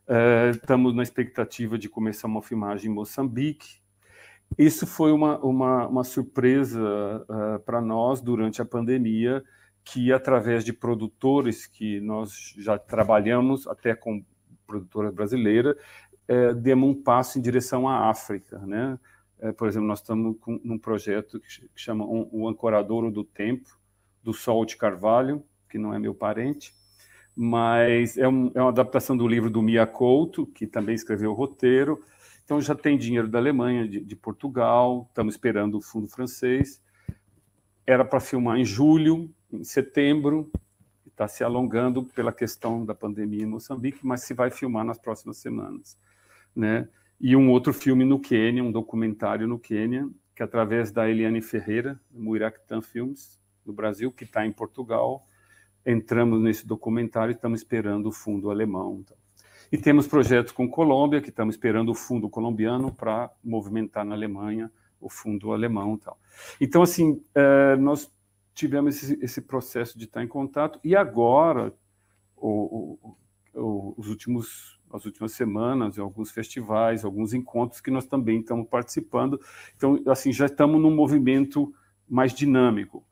[0.08, 3.82] Uh, estamos na expectativa de começar uma filmagem em Moçambique.
[4.58, 9.43] Isso foi uma, uma, uma surpresa uh, para nós durante a pandemia,
[9.84, 14.24] que através de produtores que nós já trabalhamos, até com
[14.65, 15.78] produtora brasileira,
[16.30, 18.60] uh, demos um passo em direção à África.
[18.60, 18.98] Né?
[19.56, 23.78] por exemplo, nós estamos com, num projeto que, chama O Ancoradouro do Tempo,
[24.24, 26.74] do Sol de Carvalho, que não é meu parente,
[27.39, 31.36] mas é, um, é uma adaptação do livro do Mia Couto, que também escreveu o
[31.36, 32.04] roteiro.
[32.43, 36.82] Então já tem dinheiro da Alemanha, de, de Portugal, estamos esperando o fundo francês.
[37.86, 40.52] Era para filmar em julho, em setembro,
[41.06, 45.38] está se alongando pela questão da pandemia em Moçambique, mas se vai filmar nas próximas
[45.38, 45.95] semanas,
[46.56, 46.89] né?
[47.21, 52.00] E um outro filme no Quênia, um documentário no Quênia, que através da Eliane Ferreira,
[52.12, 55.26] Muiractan Filmes, no Brasil, que está em Portugal,
[55.88, 59.00] entramos nesse documentário e estamos esperando o fundo alemão.
[59.00, 59.17] Então.
[59.71, 64.69] E temos projetos com Colômbia, que estamos esperando o fundo colombiano para movimentar na Alemanha
[65.00, 65.93] o fundo alemão.
[65.93, 66.15] Então,
[66.60, 68.12] então assim, é, nós
[68.54, 71.73] tivemos esse, processo de estar em contato e agora,
[72.36, 72.97] o,
[73.54, 79.39] o, os últimos, as últimas semanas, alguns festivais, alguns encontros que nós também estamos participando.
[79.76, 81.73] Então, assim, já estamos num movimento
[82.10, 83.06] mais dinâmico.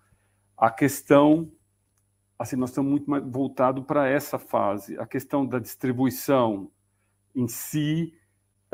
[0.58, 1.52] A questão
[2.38, 3.24] assim, nós estamos muito mais
[3.86, 4.98] para essa fase.
[5.00, 6.70] A questão da distribuição
[7.34, 8.14] em si,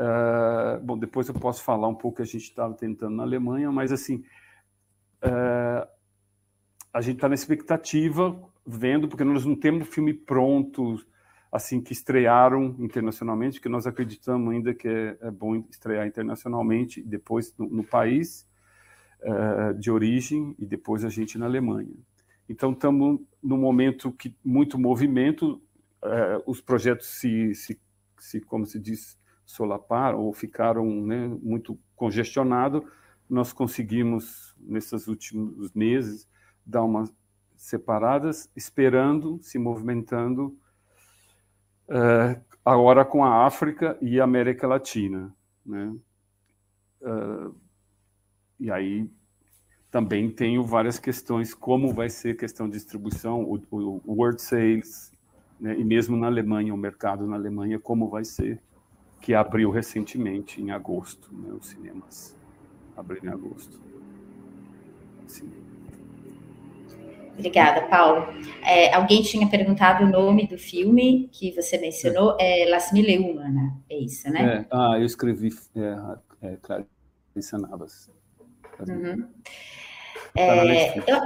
[0.00, 3.70] uh, bom, depois eu posso falar um pouco que a gente estava tentando na Alemanha,
[3.70, 4.24] mas assim,
[5.24, 5.86] uh,
[6.92, 11.00] a gente está na expectativa, vendo, porque nós não temos filme pronto,
[11.50, 17.54] assim, que estrearam internacionalmente, que nós acreditamos ainda que é, é bom estrear internacionalmente, depois
[17.56, 18.48] no, no país
[19.22, 21.94] uh, de origem, e depois a gente na Alemanha.
[22.52, 25.58] Então, estamos num momento que muito movimento,
[26.04, 27.80] é, os projetos se, se,
[28.18, 32.82] se, como se diz, solaparam ou ficaram né, muito congestionados.
[33.28, 36.28] Nós conseguimos, nesses últimos meses,
[36.64, 37.10] dar umas
[37.56, 40.54] separadas, esperando, se movimentando,
[41.88, 45.34] é, agora com a África e a América Latina.
[45.64, 45.96] Né?
[47.00, 47.50] É,
[48.60, 49.10] e aí
[49.92, 54.40] também tenho várias questões, como vai ser a questão de distribuição, o, o, o World
[54.40, 55.12] Sales,
[55.60, 58.58] né, e mesmo na Alemanha, o mercado na Alemanha, como vai ser,
[59.20, 62.34] que abriu recentemente, em agosto, né, os cinemas
[62.96, 63.78] abriram em agosto.
[65.26, 65.50] Assim.
[67.34, 68.28] Obrigada, Paulo.
[68.62, 73.18] É, alguém tinha perguntado o nome do filme que você mencionou, é, é Las Mille
[73.18, 74.60] Humana, é isso, né?
[74.60, 78.10] É, ah, eu escrevi é, é, Clarissa Navas.
[78.80, 79.28] Uhum.
[80.34, 81.20] É, eu,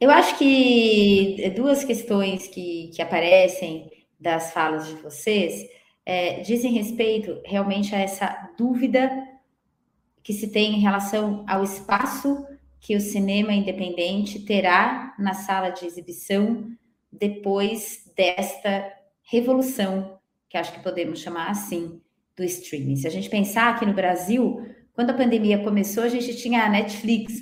[0.00, 5.66] eu acho que duas questões que, que aparecem das falas de vocês
[6.04, 9.10] é, dizem respeito realmente a essa dúvida
[10.22, 12.46] que se tem em relação ao espaço
[12.80, 16.70] que o cinema independente terá na sala de exibição
[17.10, 22.00] depois desta revolução, que acho que podemos chamar assim,
[22.36, 22.96] do streaming.
[22.96, 24.64] Se a gente pensar aqui no Brasil,
[24.96, 27.34] quando a pandemia começou, a gente tinha a Netflix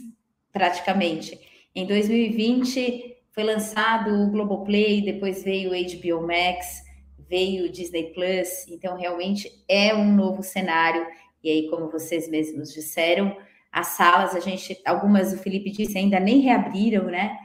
[0.53, 1.39] praticamente.
[1.73, 6.83] Em 2020 foi lançado o Globoplay, depois veio o HBO Max,
[7.29, 11.07] veio o Disney Plus, então realmente é um novo cenário.
[11.45, 13.37] E aí, como vocês mesmos disseram,
[13.71, 17.37] as salas, a gente, algumas o Felipe disse, ainda nem reabriram, né?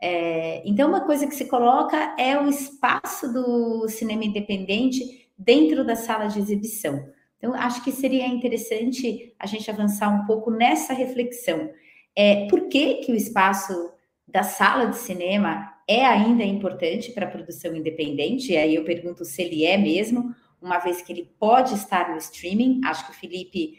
[0.00, 5.94] É, então, uma coisa que se coloca é o espaço do cinema independente dentro da
[5.94, 7.13] sala de exibição.
[7.44, 11.68] Então, acho que seria interessante a gente avançar um pouco nessa reflexão.
[12.16, 13.92] É, por que, que o espaço
[14.26, 18.52] da sala de cinema é ainda importante para a produção independente?
[18.52, 22.16] E aí eu pergunto se ele é mesmo, uma vez que ele pode estar no
[22.16, 22.80] streaming.
[22.82, 23.78] Acho que o Felipe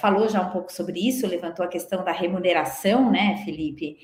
[0.00, 3.98] falou já um pouco sobre isso, levantou a questão da remuneração, né, Felipe?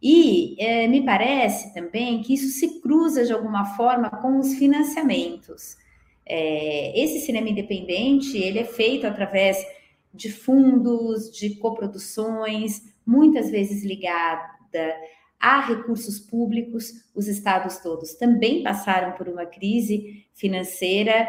[0.00, 5.84] E é, me parece também que isso se cruza de alguma forma com os financiamentos.
[6.26, 9.64] É, esse cinema independente ele é feito através
[10.12, 14.94] de fundos, de coproduções, muitas vezes ligada
[15.38, 16.92] a recursos públicos.
[17.14, 21.28] Os estados todos também passaram por uma crise financeira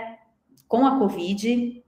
[0.67, 1.83] com a Covid,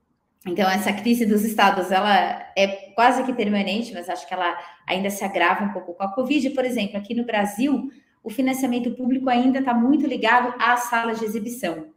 [0.46, 5.10] então, essa crise dos estados, ela é quase que permanente, mas acho que ela ainda
[5.10, 6.50] se agrava um pouco com a Covid.
[6.50, 7.90] Por exemplo, aqui no Brasil,
[8.22, 11.89] o financiamento público ainda está muito ligado às salas de exibição.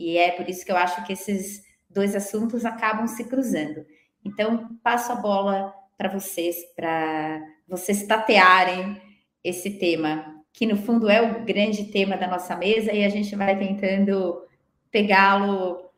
[0.00, 3.84] E é por isso que eu acho que esses dois assuntos acabam se cruzando.
[4.24, 9.00] Então, passo a bola para vocês, para vocês tatearem
[9.44, 13.36] esse tema, que no fundo é o grande tema da nossa mesa, e a gente
[13.36, 14.42] vai tentando
[14.90, 15.90] pegá-lo.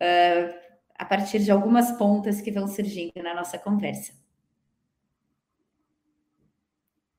[0.00, 0.60] Uh,
[1.00, 4.12] a partir de algumas pontas que vão surgindo na nossa conversa.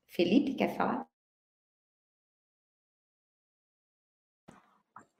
[0.06, 1.11] Felipe, quer falar?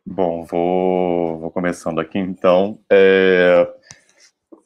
[0.04, 2.80] Bom, vou, vou começando aqui então.
[2.90, 3.66] É...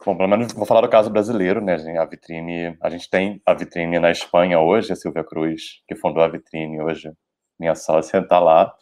[0.05, 1.75] Bom, pelo menos vou falar do caso brasileiro, né?
[1.99, 6.23] A vitrine, a gente tem a vitrine na Espanha hoje, a Silvia Cruz, que fundou
[6.23, 7.13] a vitrine hoje,
[7.59, 8.73] minha sócia, está lá.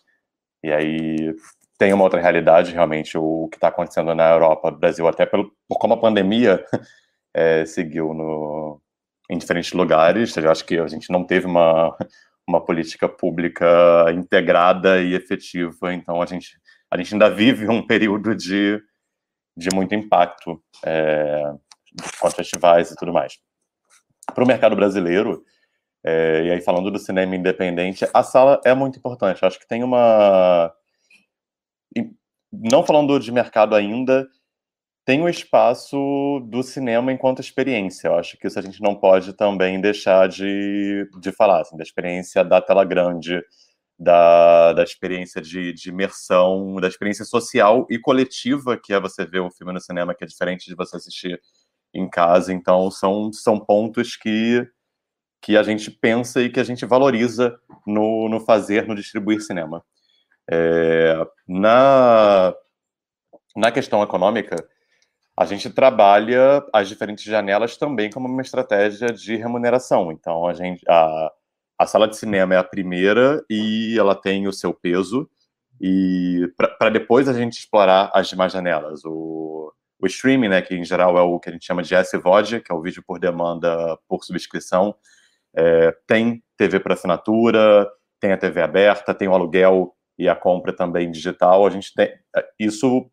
[0.63, 1.35] E aí
[1.79, 5.51] tem uma outra realidade, realmente, o que está acontecendo na Europa, no Brasil, até pelo,
[5.69, 6.65] por como a pandemia
[7.35, 8.81] é, seguiu no,
[9.31, 10.37] em diferentes lugares.
[10.37, 11.97] Eu acho que a gente não teve uma,
[12.47, 13.67] uma política pública
[14.13, 16.59] integrada e efetiva, então a gente,
[16.91, 18.81] a gente ainda vive um período de,
[19.57, 21.53] de muito impacto é,
[22.21, 23.39] com os festivais e tudo mais.
[24.35, 25.43] Para o mercado brasileiro,
[26.05, 29.45] é, e aí falando do cinema independente, a sala é muito importante.
[29.45, 30.73] Acho que tem uma
[32.53, 34.29] não falando de mercado ainda,
[35.05, 38.09] tem o espaço do cinema enquanto experiência.
[38.09, 41.83] Eu acho que isso a gente não pode também deixar de, de falar, assim, da
[41.83, 43.43] experiência da tela grande,
[43.99, 49.41] da, da experiência de, de imersão, da experiência social e coletiva, que é você ver
[49.41, 51.39] um filme no cinema, que é diferente de você assistir
[51.93, 52.53] em casa.
[52.53, 54.67] Então, são, são pontos que,
[55.43, 59.85] que a gente pensa e que a gente valoriza no, no fazer, no distribuir cinema.
[60.51, 62.55] É, na,
[63.55, 64.57] na questão econômica,
[65.37, 70.13] a gente trabalha as diferentes janelas também como uma estratégia de remuneração.
[70.13, 71.33] Então, a, gente, a,
[71.79, 75.29] a sala de cinema é a primeira e ela tem o seu peso,
[75.81, 79.05] e para depois a gente explorar as demais janelas.
[79.05, 82.61] O, o streaming, né, que em geral é o que a gente chama de SVOD,
[82.61, 84.95] que é o vídeo por demanda por subscrição,
[85.57, 90.73] é, tem TV por assinatura, tem a TV aberta, tem o aluguel e a compra
[90.73, 92.13] também digital, a gente tem
[92.59, 93.11] isso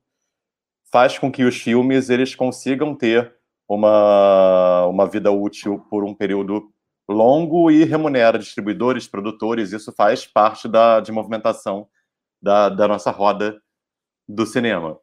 [0.91, 3.34] faz com que os filmes eles consigam ter
[3.67, 6.69] uma, uma vida útil por um período
[7.10, 11.88] longo e remunera distribuidores, produtores, isso faz parte da de movimentação
[12.41, 13.62] da, da nossa roda
[14.27, 14.97] do cinema.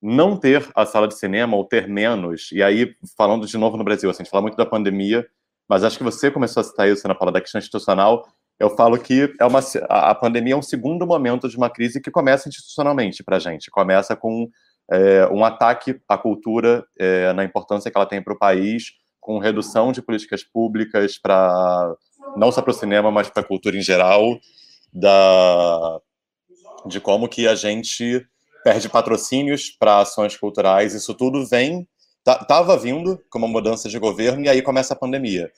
[0.00, 3.84] Não ter a sala de cinema ou ter menos, e aí falando de novo no
[3.84, 5.26] Brasil, assim, a gente fala muito da pandemia,
[5.68, 8.26] mas acho que você começou a citar isso na fala da questão institucional,
[8.58, 12.10] eu falo que é uma, a pandemia é um segundo momento de uma crise que
[12.10, 13.70] começa institucionalmente para a gente.
[13.70, 14.48] Começa com
[14.90, 19.38] é, um ataque à cultura, é, na importância que ela tem para o país, com
[19.38, 21.94] redução de políticas públicas para
[22.36, 24.38] não só para o cinema, mas para a cultura em geral,
[24.92, 26.00] da,
[26.86, 28.26] de como que a gente
[28.62, 30.94] perde patrocínios para ações culturais.
[30.94, 31.86] Isso tudo vem,
[32.26, 35.50] estava vindo com uma mudança de governo e aí começa a pandemia.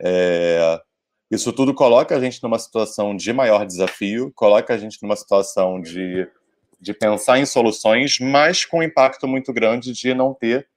[0.00, 0.80] É,
[1.30, 5.80] isso tudo coloca a gente numa situação de maior desafio, coloca a gente numa situação
[5.80, 6.28] de,
[6.78, 10.68] de pensar em soluções, mas com um impacto muito grande de não ter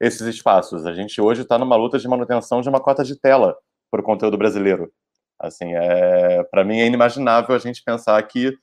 [0.00, 0.86] esses espaços.
[0.86, 3.56] A gente hoje está numa luta de manutenção de uma cota de tela
[3.90, 4.92] para o conteúdo brasileiro.
[5.38, 8.56] Assim, é, para mim é inimaginável a gente pensar que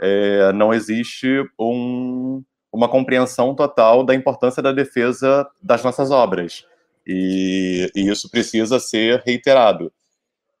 [0.00, 2.42] é, não existe um,
[2.72, 6.64] uma compreensão total da importância da defesa das nossas obras.
[7.06, 9.92] E, e isso precisa ser reiterado.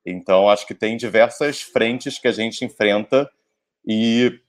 [0.04, 3.28] Então, acho que tem diversas frentes que a gente enfrenta
[3.84, 4.40] e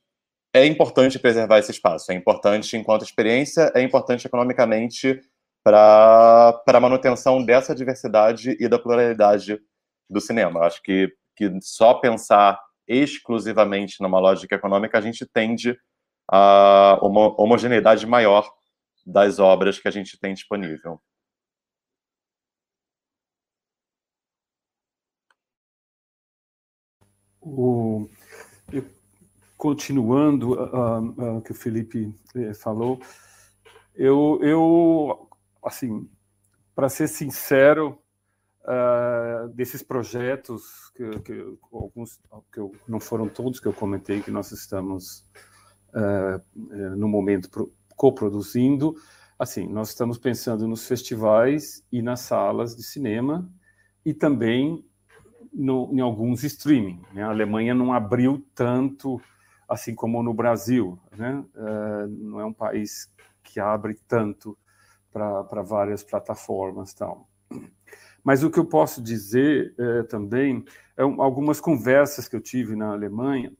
[0.57, 2.11] é importante preservar esse espaço.
[2.11, 5.21] É importante enquanto experiência, é importante economicamente
[5.63, 9.59] para a manutenção dessa diversidade e da pluralidade
[10.09, 10.61] do cinema.
[10.61, 15.77] Acho que, que só pensar exclusivamente numa lógica econômica, a gente tende
[16.29, 18.49] a uma homogeneidade maior
[19.05, 21.01] das obras que a gente tem disponível.
[27.41, 28.09] O,
[29.57, 32.99] continuando o uh, que o Felipe eh, falou,
[33.95, 35.27] eu, eu
[35.63, 36.07] assim,
[36.75, 37.99] para ser sincero,
[38.67, 42.19] uh, desses projetos que, que, alguns
[42.51, 45.25] que eu, não foram todos que eu comentei que nós estamos
[45.93, 48.95] uh, no momento pro, coproduzindo,
[49.39, 53.49] assim, nós estamos pensando nos festivais e nas salas de cinema
[54.05, 54.85] e também
[55.53, 57.01] no, em alguns streaming.
[57.13, 57.23] Né?
[57.23, 59.19] A Alemanha não abriu tanto
[59.67, 61.43] assim como no Brasil, né?
[61.55, 63.11] Uh, não é um país
[63.43, 64.57] que abre tanto
[65.11, 67.27] para várias plataformas, tal.
[68.23, 70.63] Mas o que eu posso dizer é, também
[70.95, 73.53] é um, algumas conversas que eu tive na Alemanha,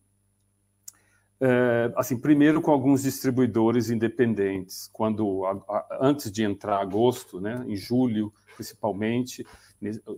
[1.40, 7.64] é, assim, primeiro com alguns distribuidores independentes, quando a, a, antes de entrar agosto, né,
[7.68, 9.46] em julho principalmente,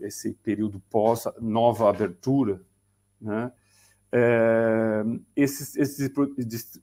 [0.02, 2.62] esse período pós nova abertura,
[3.20, 3.52] né,
[4.12, 5.04] é,
[5.36, 6.12] esses, esses,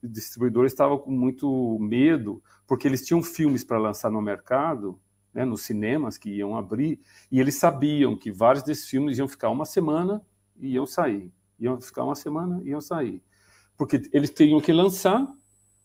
[0.02, 4.98] distribuidores estavam com muito medo, porque eles tinham filmes para lançar no mercado
[5.36, 6.98] né, nos cinemas que iam abrir,
[7.30, 10.22] e eles sabiam que vários desses filmes iam ficar uma semana
[10.58, 11.30] e iam sair.
[11.60, 13.22] Iam ficar uma semana e iam sair.
[13.76, 15.30] Porque eles teriam que lançar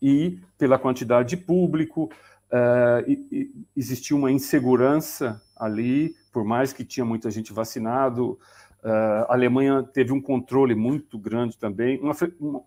[0.02, 2.10] e, pela quantidade de público,
[2.50, 8.40] uh, e, e, existia uma insegurança ali, por mais que tinha muita gente vacinado,
[8.84, 12.14] a Alemanha teve um controle muito grande também, uma,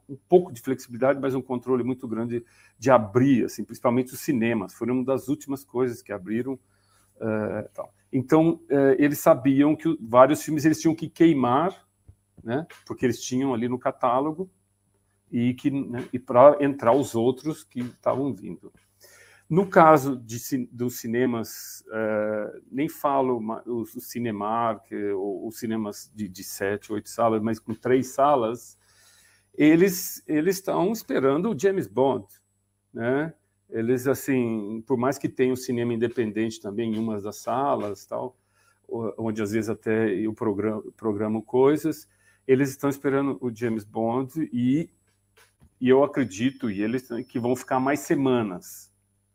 [0.09, 2.45] um pouco de flexibilidade, mas um controle muito grande
[2.79, 4.75] de abrir, assim, principalmente os cinemas.
[4.75, 6.59] Foram uma das últimas coisas que abriram
[7.17, 11.87] Uh, então, uh, eles sabiam que vários filmes eles tinham que queimar,
[12.43, 14.51] né, porque eles tinham ali no catálogo,
[15.31, 18.73] e, que, né, e para entrar os outros que estavam vindo.
[19.49, 26.43] No caso de, dos cinemas, uh, nem falo os, Cinemark, ou os cinemas de, de
[26.43, 28.79] sete, oito salas, mas com três salas,
[29.53, 32.27] eles eles estão esperando o James Bond,
[32.93, 33.35] né?
[33.69, 38.37] eles assim, por mais que tenham cinema independente também em umas das salas, tal,
[38.89, 42.09] onde às vezes até eu programo, programo coisas,
[42.47, 44.89] eles estão esperando o James Bond e,
[45.81, 48.94] e eu acredito e eles que vão ficar mais semanas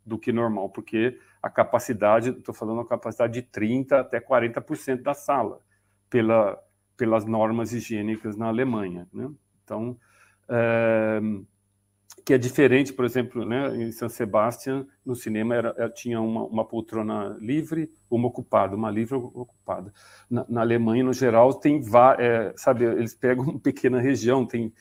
[0.10, 5.14] do que normal, porque a capacidade, estou falando a capacidade de 30 até 40% da
[5.14, 5.62] sala,
[6.10, 6.60] pela,
[6.98, 9.30] pelas normas higiênicas na Alemanha, né?
[9.64, 9.96] Então,
[10.50, 11.22] é,
[12.26, 16.44] que é diferente, por exemplo, né, em São Sebastião, no cinema era, era tinha uma,
[16.44, 19.94] uma, poltrona livre, uma ocupada, uma livre ocupada.
[20.30, 21.82] Na, na, Alemanha, no geral, tem,
[22.18, 24.74] é, sabe, eles pegam uma pequena região, tem,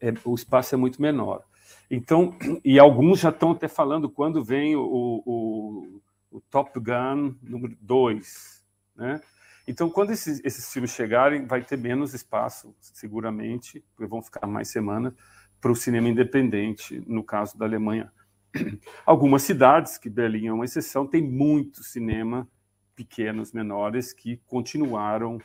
[0.00, 1.44] é, o espaço é muito menor.
[1.92, 2.34] Então,
[2.64, 8.64] e alguns já estão até falando quando vem o, o, o Top Gun número 2,
[8.96, 9.20] né?
[9.68, 14.68] Então, quando esses, esses filmes chegarem, vai ter menos espaço, seguramente, porque vão ficar mais
[14.68, 15.12] semanas,
[15.60, 18.10] para o cinema independente, no caso da Alemanha.
[19.06, 22.48] Algumas cidades, que Berlim é uma exceção, tem muito cinema
[22.96, 25.38] pequenos, menores, que continuaram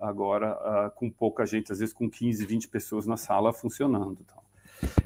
[0.00, 4.24] agora uh, com pouca gente, às vezes com 15, 20 pessoas na sala funcionando.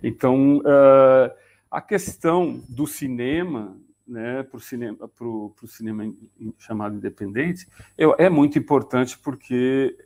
[0.03, 1.31] Então, uh,
[1.70, 6.12] a questão do cinema, né, para o cinema, pro, pro cinema
[6.59, 7.66] chamado independente,
[7.97, 9.97] é, é muito importante porque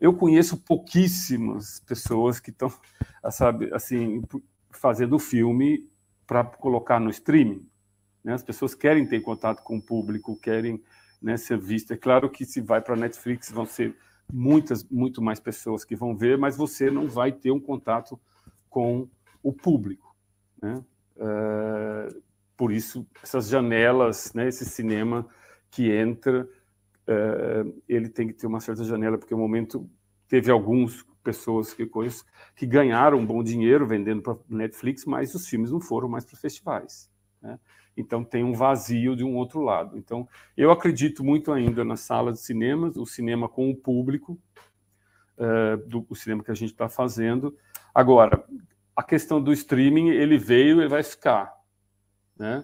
[0.00, 2.72] eu conheço pouquíssimas pessoas que estão,
[3.30, 4.22] sabe, assim,
[4.70, 5.88] fazendo filme
[6.26, 7.66] para colocar no streaming.
[8.22, 8.34] Né?
[8.34, 10.82] As pessoas querem ter contato com o público, querem
[11.22, 11.96] né, ser vistas.
[11.96, 13.96] É claro que se vai para Netflix vão ser
[14.32, 18.18] muitas, muito mais pessoas que vão ver, mas você não vai ter um contato
[18.76, 19.08] com
[19.42, 20.14] o público.
[20.60, 20.84] Né?
[21.16, 22.22] Uh,
[22.54, 25.26] por isso, essas janelas, né, esse cinema
[25.70, 26.46] que entra
[27.08, 29.88] uh, ele tem que ter uma certa janela, porque no momento
[30.28, 35.70] teve algumas pessoas que conheço que ganharam bom dinheiro vendendo para Netflix, mas os filmes
[35.70, 37.10] não foram mais para festivais.
[37.40, 37.58] Né?
[37.96, 39.96] Então tem um vazio de um outro lado.
[39.96, 44.38] Então eu acredito muito ainda na sala de cinemas, o cinema com o público,
[45.38, 47.56] uh, do o cinema que a gente está fazendo.
[47.96, 48.44] Agora,
[48.94, 51.50] a questão do streaming, ele veio e vai ficar.
[52.38, 52.62] Né?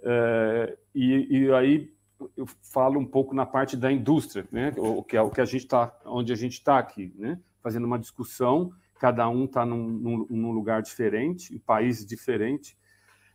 [0.00, 1.90] Uh, e, e aí
[2.36, 4.74] eu falo um pouco na parte da indústria, né?
[4.76, 7.40] O que é o que a gente está, onde a gente está aqui, né?
[7.62, 12.76] Fazendo uma discussão, cada um está num, num, num, lugar diferente, em país diferente.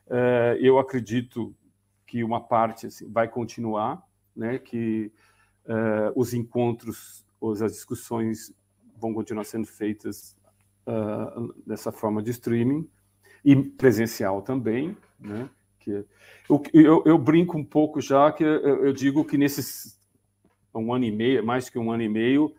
[0.08, 1.56] É, eu acredito
[2.06, 4.04] que uma parte assim, vai continuar,
[4.36, 4.60] né?
[4.60, 5.12] Que
[5.66, 8.54] é, os encontros, as discussões
[8.96, 10.38] vão continuar sendo feitas
[10.90, 12.90] uh, dessa forma de streaming
[13.46, 15.50] e presencial também, né?
[15.80, 16.06] Que
[16.74, 19.98] eu, eu, brinco um pouco já que eu, eu, digo que nesses
[20.74, 22.54] um ano e meio, mais que um ano e meio,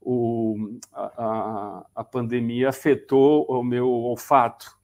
[0.00, 4.76] o, a, a pandemia afetou o meu olfato,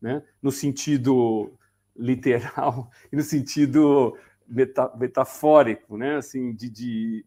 [0.00, 0.22] né?
[0.42, 1.52] No sentido
[1.94, 6.16] literal e no sentido meta, metafórico, né?
[6.16, 7.26] Assim, de, de,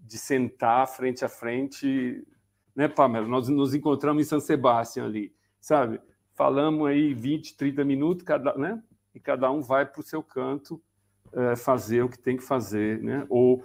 [0.00, 2.24] de sentar frente a frente,
[2.78, 3.26] né, Pamela?
[3.26, 6.00] Nós nos encontramos em São Sebastião ali, sabe?
[6.32, 8.80] Falamos aí 20, 30 minutos, cada, né?
[9.12, 10.80] E cada um vai para o seu canto
[11.32, 13.26] é, fazer o que tem que fazer, né?
[13.28, 13.64] Ou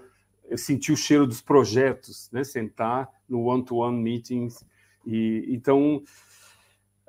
[0.58, 2.44] sentir o cheiro dos projetos, né?
[2.44, 4.66] Sentar no one-to-one -one meetings.
[5.06, 6.02] E, então,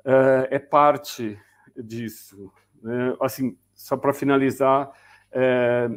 [0.03, 1.39] é, é parte
[1.75, 2.53] disso.
[2.83, 3.17] Né?
[3.19, 4.91] Assim, só para finalizar,
[5.31, 5.89] é,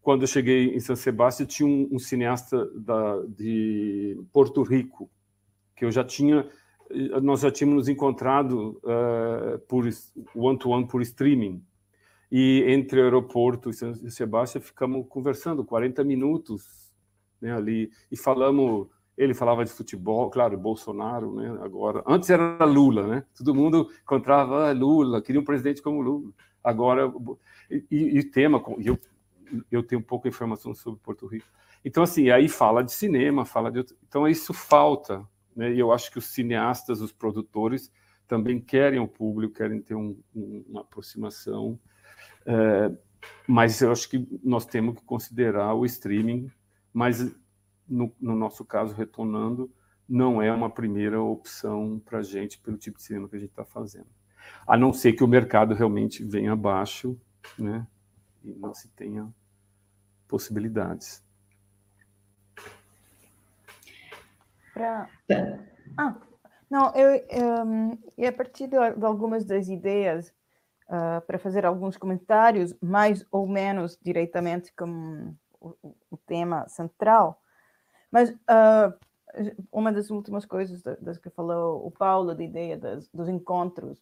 [0.00, 5.10] quando eu cheguei em São Sebastião, tinha um, um cineasta da, de Porto Rico,
[5.78, 6.44] que eu já tinha,
[7.22, 9.88] nós já tínhamos nos encontrado uh, por
[10.34, 11.62] one-to-one, -one, por streaming.
[12.30, 16.92] E entre o aeroporto e Sebastião ficamos conversando 40 minutos
[17.40, 21.58] né, ali e falamos ele falava de futebol, claro, Bolsonaro, né?
[21.60, 23.24] Agora, antes era Lula, né?
[23.36, 26.30] Todo mundo encontrava ah, Lula, queria um presidente como Lula.
[26.62, 27.12] Agora,
[27.90, 28.96] e, o tema, eu,
[29.72, 31.48] eu tenho pouca informação sobre Porto Rico.
[31.84, 33.84] Então, assim, aí fala de cinema, fala de.
[34.06, 35.26] Então, isso falta,
[35.58, 35.72] né?
[35.74, 37.90] E eu acho que os cineastas, os produtores,
[38.28, 41.76] também querem o público, querem ter um, um, uma aproximação.
[42.46, 42.92] É,
[43.44, 46.48] mas eu acho que nós temos que considerar o streaming,
[46.92, 47.34] mas
[47.88, 49.68] no, no nosso caso, retornando,
[50.08, 53.50] não é uma primeira opção para a gente pelo tipo de cinema que a gente
[53.50, 54.06] está fazendo.
[54.64, 57.20] A não ser que o mercado realmente venha abaixo,
[57.58, 57.84] né?
[58.44, 59.28] E não se tenha
[60.28, 61.26] possibilidades.
[64.78, 65.08] Pra...
[65.96, 66.14] Ah,
[66.70, 70.32] não, eu, um, e a partir de, algumas das ideias,
[70.86, 75.74] uh, para fazer alguns comentários, mais ou menos diretamente com o,
[76.10, 77.42] o tema central,
[78.10, 78.94] mas uh,
[79.72, 84.00] uma das últimas coisas das que falou o Paulo, da ideia das, dos encontros,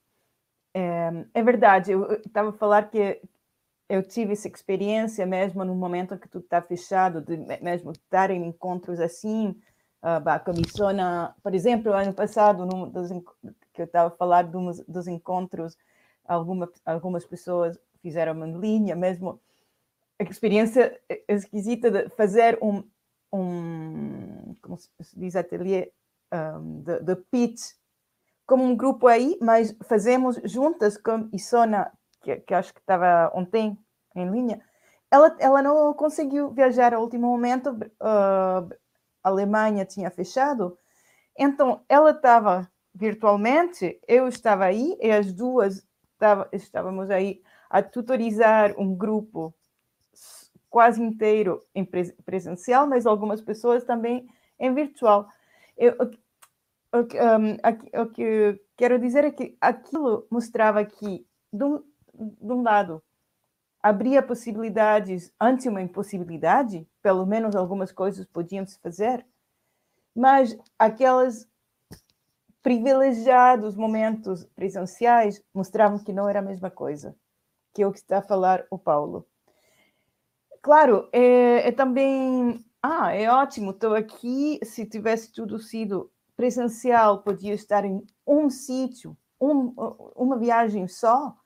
[0.75, 1.93] é, é verdade.
[1.93, 3.21] Eu estava a falar que
[3.89, 8.31] eu tive essa experiência mesmo no momento em que tudo está fechado, de mesmo estar
[8.31, 9.59] em encontros assim,
[10.03, 10.89] a comissão,
[11.43, 13.09] por exemplo, ano passado, num dos,
[13.73, 15.77] que eu estava a falar dos, dos encontros,
[16.25, 19.41] alguma, algumas pessoas fizeram em linha, mesmo.
[20.19, 22.83] A experiência esquisita de fazer um,
[23.33, 25.93] um, como se diz, ateliê
[26.33, 27.73] um, de, de pitch,
[28.47, 31.93] como um grupo aí, mas fazemos juntas com Isona,
[32.23, 33.77] que, que acho que estava ontem
[34.15, 34.63] em linha,
[35.11, 38.75] ela, ela não conseguiu viajar ao último momento, uh,
[39.27, 40.79] a Alemanha tinha fechado,
[41.37, 45.85] então ela estava virtualmente, eu estava aí e as duas
[46.53, 49.53] estávamos aí a tutorizar um grupo
[50.71, 51.85] quase inteiro em
[52.25, 54.29] presencial, mas algumas pessoas também
[54.61, 55.29] em virtual.
[55.77, 55.97] Eu,
[56.93, 61.83] o, um, o que quero dizer é que aquilo mostrava que, de um,
[62.15, 63.03] de um lado,
[63.89, 69.25] abria possibilidades ante uma impossibilidade, pelo menos algumas coisas podiam se fazer,
[70.13, 71.49] mas aquelas
[72.65, 77.15] privilegiados momentos presenciais mostravam que não era a mesma coisa,
[77.73, 79.25] que é o que está a falar o Paulo.
[80.61, 82.67] Claro, é, é também.
[82.83, 84.59] Ah, é ótimo, estou aqui.
[84.65, 89.73] Se tivesse tudo sido presencial, podia estar em um sítio, um,
[90.17, 91.37] uma viagem só.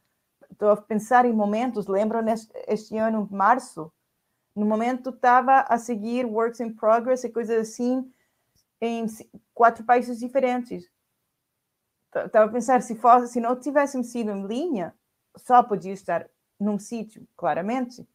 [0.61, 1.87] Estou a pensar em momentos.
[1.87, 3.91] Lembro neste este ano, março,
[4.55, 8.13] no momento estava a seguir Works in Progress e coisas assim
[8.79, 9.07] em
[9.55, 10.87] quatro países diferentes.
[12.15, 14.95] Estava a pensar se fosse, se não tivéssemos sido em linha,
[15.35, 18.07] só podia estar num sítio, claramente.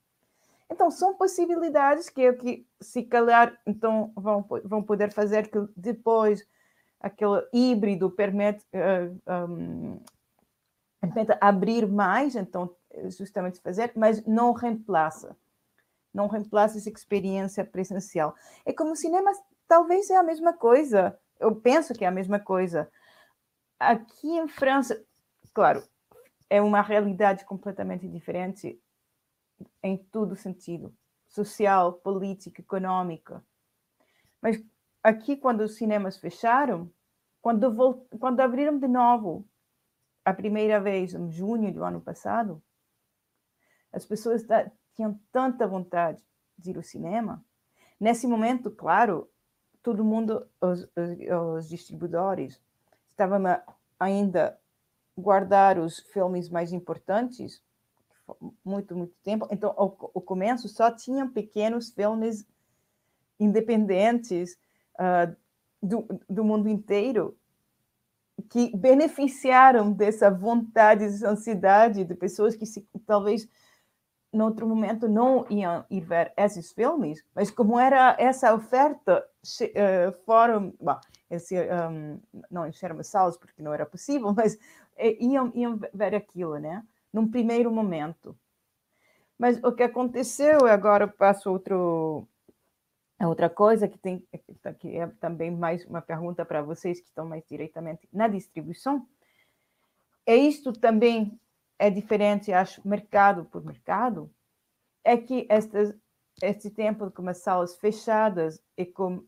[0.70, 6.48] Então, são possibilidades que, que se calhar, então, vão, vão poder fazer que depois
[7.00, 10.00] aquele híbrido permite, uh, eh, um,
[11.08, 12.76] permite abrir mais, então,
[13.18, 15.36] justamente fazer, mas não reemplaça.
[16.14, 18.36] Não reemplaça essa experiência presencial.
[18.66, 19.32] É como o cinema,
[19.68, 21.18] talvez é a mesma coisa.
[21.40, 22.90] Eu penso que é a mesma coisa.
[23.78, 25.04] Aqui em França,
[25.54, 25.84] claro,
[26.50, 28.80] é uma realidade completamente diferente
[29.84, 30.94] em todo sentido,
[31.28, 33.42] social, político, econômico.
[34.42, 34.62] Mas
[35.04, 36.90] aqui, quando os cinemas fecharam,
[37.42, 39.46] quando, quando abriram de novo,
[40.26, 42.62] a primeira vez, em junho do ano passado,
[43.94, 44.44] as pessoas
[44.96, 46.22] tinham tanta vontade
[46.58, 47.46] de ir ao cinema.
[48.00, 49.30] Nesse momento, claro,
[49.84, 52.60] todo mundo, os, os, os distribuidores,
[53.12, 53.44] estavam
[54.00, 54.60] ainda
[55.18, 57.64] guardar os filmes mais importantes
[58.64, 59.48] muito, muito tempo.
[59.52, 62.46] Então, o, o começo só tinha pequenos filmes
[63.40, 64.58] independentes
[64.96, 65.36] uh,
[65.82, 67.38] do, do mundo inteiro
[68.50, 73.48] que beneficiaram dessa vontade, dessa ansiedade de pessoas que se, talvez
[74.42, 80.60] outro momento não iam ir ver esses filmes, mas como era essa oferta uh, fora,
[80.60, 82.20] bom, esse, um,
[82.50, 84.60] não encheram as salas porque não era possível, mas uh,
[85.20, 86.84] iam, iam ver aquilo, né?
[87.14, 88.38] Num primeiro momento.
[89.38, 92.28] Mas o que aconteceu, agora passo outro,
[93.22, 94.28] outra coisa que tem
[94.80, 99.08] que é também mais uma pergunta para vocês que estão mais diretamente na distribuição,
[100.26, 101.40] é isto também
[101.78, 104.34] é diferente, acho, mercado por mercado,
[105.04, 105.94] é que estas,
[106.42, 109.26] este tempo com as salas fechadas e com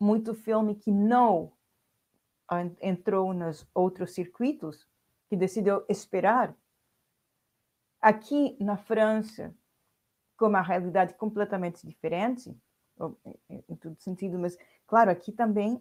[0.00, 1.52] muito filme que não
[2.80, 4.86] entrou nos outros circuitos,
[5.28, 6.56] que decidiu esperar.
[8.00, 9.54] Aqui na França,
[10.36, 12.56] com uma realidade completamente diferente,
[13.48, 15.80] em todo sentido, mas claro, aqui também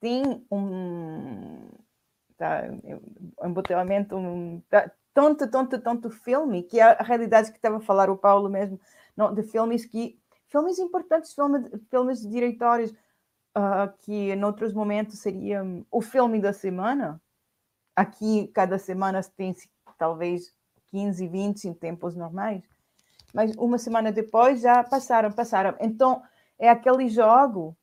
[0.00, 1.68] tem um
[2.36, 2.62] tá,
[3.42, 8.10] embotelamento, um, tá, tanto, tanto, tanto filme, que é a realidade que estava a falar
[8.10, 8.80] o Paulo mesmo,
[9.16, 10.18] não, de filmes que,
[10.48, 12.90] filmes importantes, filmes, filmes de diretores,
[13.56, 17.20] uh, que em outros momentos seriam o filme da semana,
[17.94, 19.54] aqui cada semana tem
[19.96, 20.52] talvez
[20.88, 22.62] 15, 20 em tempos normais,
[23.34, 25.76] mas uma semana depois já passaram, passaram.
[25.80, 26.22] Então,
[26.58, 27.76] é aquele jogo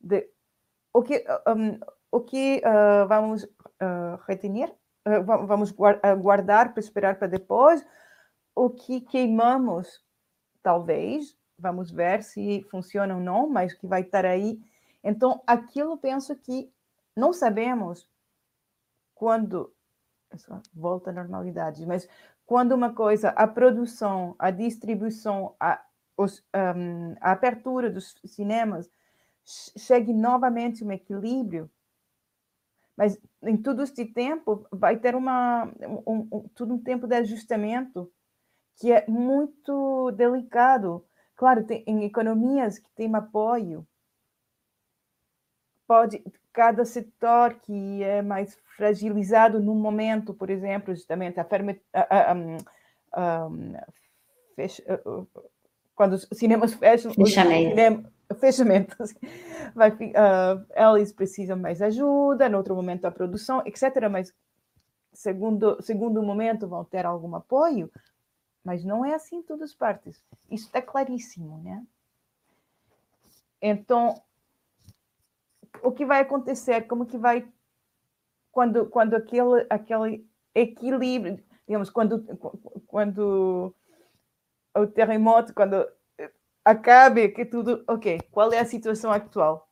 [0.00, 0.28] de
[0.92, 1.78] o que, um,
[2.10, 4.74] o que uh, vamos uh, retenir
[5.08, 7.84] eh, vamos eh, guardar para esperar para depois.
[8.54, 10.04] O que queimamos,
[10.62, 14.60] talvez, vamos ver se funciona ou não, mas que vai estar aí.
[15.02, 16.70] Então, aquilo penso que
[17.16, 18.08] não sabemos
[19.14, 19.72] quando
[20.74, 22.06] volta à normalidade, mas
[22.48, 25.84] quando uma coisa, a produção, a distribuição, a,
[26.16, 26.42] os,
[26.74, 28.90] um, a abertura dos cinemas
[29.44, 31.70] chegue novamente um equilíbrio,
[32.96, 35.66] mas em todo este tempo vai ter uma,
[36.06, 38.10] um, um, tudo um tempo de ajustamento
[38.76, 41.04] que é muito delicado.
[41.36, 43.86] Claro, tem, em economias que têm apoio,
[45.88, 46.22] pode
[46.52, 52.36] cada setor que é mais fragilizado no momento, por exemplo, justamente a, ferme, a, a,
[53.12, 53.50] a,
[54.54, 55.02] fecha,
[55.96, 58.08] quando os cinemas fecham, Fechamento
[58.38, 59.14] fechamentos.
[59.74, 64.08] Vai, uh, eles precisam mais ajuda, no outro momento a produção, etc.
[64.10, 64.34] Mas
[65.12, 67.90] segundo segundo momento vão ter algum apoio,
[68.62, 70.22] mas não é assim em todas as partes.
[70.50, 71.82] Isso está claríssimo, né?
[73.60, 74.20] Então,
[75.82, 76.82] o que vai acontecer?
[76.82, 77.48] Como que vai
[78.52, 82.24] quando quando aquele aquele equilíbrio, digamos, quando
[82.86, 83.74] quando
[84.76, 85.86] o terremoto, quando
[86.64, 87.84] acabe que tudo.
[87.88, 89.68] Ok, qual é a situação atual?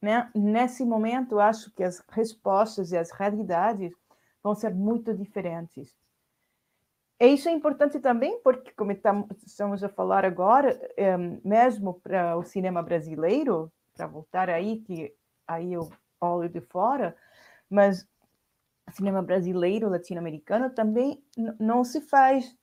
[0.00, 0.30] Né?
[0.34, 3.92] Nesse momento, acho que as respostas e as realidades
[4.42, 5.94] vão ser muito diferentes.
[7.20, 12.42] E isso é importante também, porque, como estamos a falar agora, é, mesmo para o
[12.42, 15.14] cinema brasileiro, para voltar aí, que
[15.46, 15.90] aí eu
[16.20, 17.16] olho de fora,
[17.68, 18.06] mas
[18.92, 21.22] cinema brasileiro, latino-americano, também
[21.58, 22.56] não se faz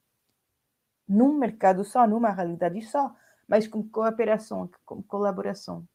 [1.08, 3.16] num mercado só, numa realidade só
[3.50, 5.86] mas com cooperação, com colaboração.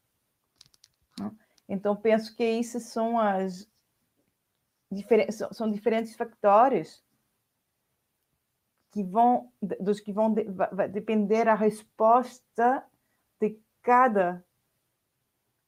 [1.17, 1.31] Né?
[1.69, 3.73] Então, penso que esses são as
[5.51, 7.03] são diferentes factores
[8.91, 10.33] que vão dos que vão
[10.71, 12.85] vai depender a resposta
[13.41, 14.45] de cada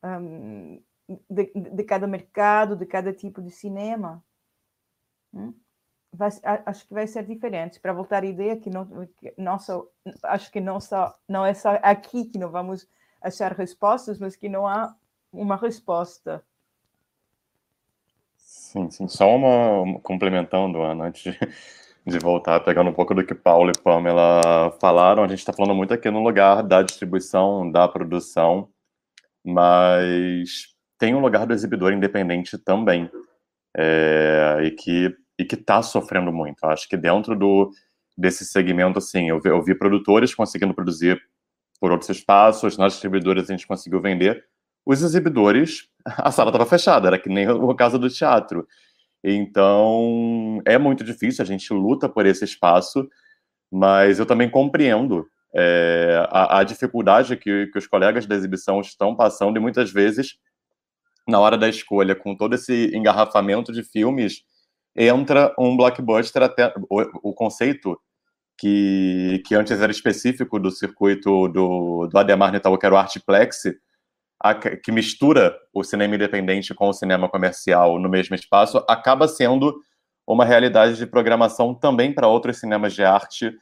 [0.03, 0.81] um,
[1.29, 4.23] de, de, cada mercado, de cada tipo de cinema.
[5.31, 5.53] Né?
[6.17, 6.29] vai,
[6.65, 7.79] acho que vai ser diferente.
[7.79, 8.85] Para voltar à ideia que não,
[9.17, 9.85] que não só,
[10.23, 12.87] acho que não só não é só aqui que não vamos
[13.21, 14.93] achar respostas, mas que não há
[15.31, 16.43] uma resposta.
[18.37, 19.07] Sim, sim.
[19.07, 21.39] Só uma complementando, Ana, antes de,
[22.05, 25.75] de voltar, pegando um pouco do que Paulo e Pamela falaram, a gente está falando
[25.75, 28.69] muito aqui no lugar da distribuição, da produção,
[29.43, 33.09] mas tem um lugar do exibidor independente também.
[33.75, 36.63] É, e que e que está sofrendo muito.
[36.65, 37.71] Acho que dentro do,
[38.17, 41.21] desse segmento, assim, eu vi, eu vi produtores conseguindo produzir
[41.79, 44.43] por outros espaços, nas distribuidoras a gente conseguiu vender.
[44.85, 48.67] Os exibidores, a sala estava fechada, era que nem o caso do teatro.
[49.23, 53.07] Então, é muito difícil, a gente luta por esse espaço,
[53.71, 59.15] mas eu também compreendo é, a, a, dificuldade que, que os colegas da exibição estão
[59.15, 60.37] passando e muitas vezes
[61.27, 64.43] na hora da escolha, com todo esse engarrafamento de filmes,
[64.95, 67.99] entra um blockbuster até o, o conceito
[68.57, 73.63] que, que antes era específico do circuito do, do Ademar Netal, que era o Artplex,
[74.39, 79.79] a, que mistura o cinema independente com o cinema comercial no mesmo espaço, acaba sendo
[80.25, 83.55] uma realidade de programação também para outros cinemas de arte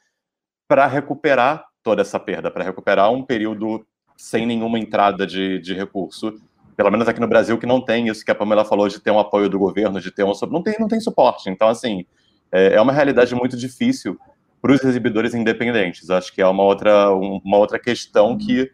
[0.67, 3.85] para recuperar toda essa perda, para recuperar um período
[4.17, 6.33] sem nenhuma entrada de, de recurso
[6.75, 9.11] pelo menos aqui no Brasil, que não tem isso que a Pamela falou de ter
[9.11, 10.33] um apoio do governo, de ter um.
[10.51, 11.49] Não tem, não tem suporte.
[11.49, 12.05] Então, assim,
[12.51, 14.17] é, é uma realidade muito difícil
[14.61, 16.09] para os exibidores independentes.
[16.09, 18.69] Acho que é uma outra, uma outra questão que,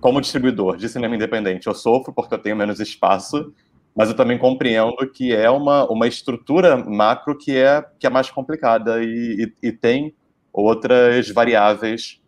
[0.00, 3.52] como distribuidor de cinema independente, eu sofro porque eu tenho menos espaço,
[3.94, 8.30] mas eu também compreendo que é uma, uma estrutura macro que é, que é mais
[8.30, 10.14] complicada e, e, e tem
[10.52, 12.22] outras variáveis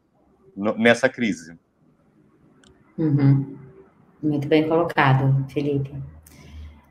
[0.76, 1.56] nessa crise.
[2.98, 3.67] Uhum.
[4.22, 5.94] Muito bem colocado, Felipe.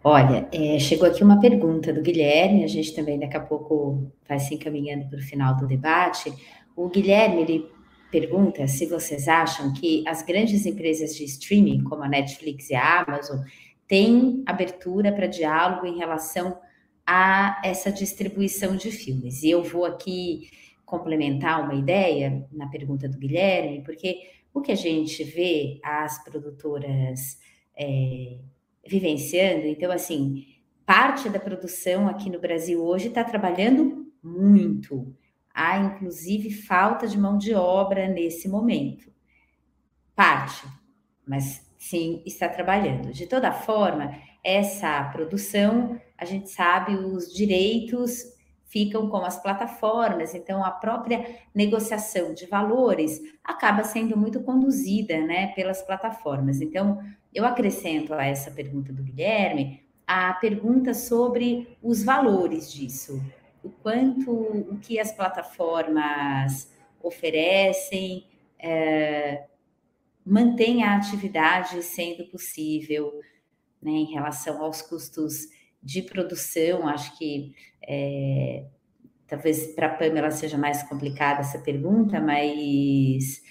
[0.03, 4.39] Olha, é, chegou aqui uma pergunta do Guilherme, a gente também daqui a pouco vai
[4.39, 6.33] se encaminhando para o final do debate.
[6.75, 7.71] O Guilherme ele
[8.09, 13.01] pergunta se vocês acham que as grandes empresas de streaming, como a Netflix e a
[13.01, 13.39] Amazon,
[13.87, 16.57] têm abertura para diálogo em relação
[17.05, 19.43] a essa distribuição de filmes.
[19.43, 20.49] E eu vou aqui
[20.85, 24.21] complementar uma ideia na pergunta do Guilherme, porque
[24.57, 27.37] o que a gente vê as produtoras
[27.77, 28.39] é,
[28.85, 30.45] vivenciando, então, assim,
[30.85, 35.15] parte da produção aqui no Brasil hoje está trabalhando muito.
[35.53, 39.11] Há, inclusive, falta de mão de obra nesse momento.
[40.15, 40.65] Parte,
[41.25, 43.11] mas sim está trabalhando.
[43.11, 48.23] De toda forma, essa produção, a gente sabe, os direitos
[48.67, 55.47] ficam com as plataformas, então a própria negociação de valores acaba sendo muito conduzida né,
[55.55, 56.61] pelas plataformas.
[56.61, 57.01] Então,
[57.33, 63.21] eu acrescento a essa pergunta do Guilherme a pergunta sobre os valores disso,
[63.61, 68.25] o quanto o que as plataformas oferecem
[68.57, 69.45] é,
[70.25, 73.19] mantém a atividade sendo possível
[73.81, 75.47] né, em relação aos custos
[75.81, 77.53] de produção, acho que
[77.87, 78.65] é,
[79.27, 83.41] talvez para a Pamela seja mais complicada essa pergunta, mas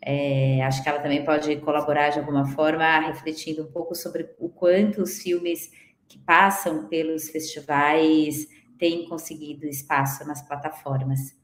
[0.00, 4.48] é, acho que ela também pode colaborar de alguma forma, refletindo um pouco sobre o
[4.48, 5.70] quanto os filmes
[6.06, 8.48] que passam pelos festivais
[8.78, 11.36] têm conseguido espaço nas plataformas.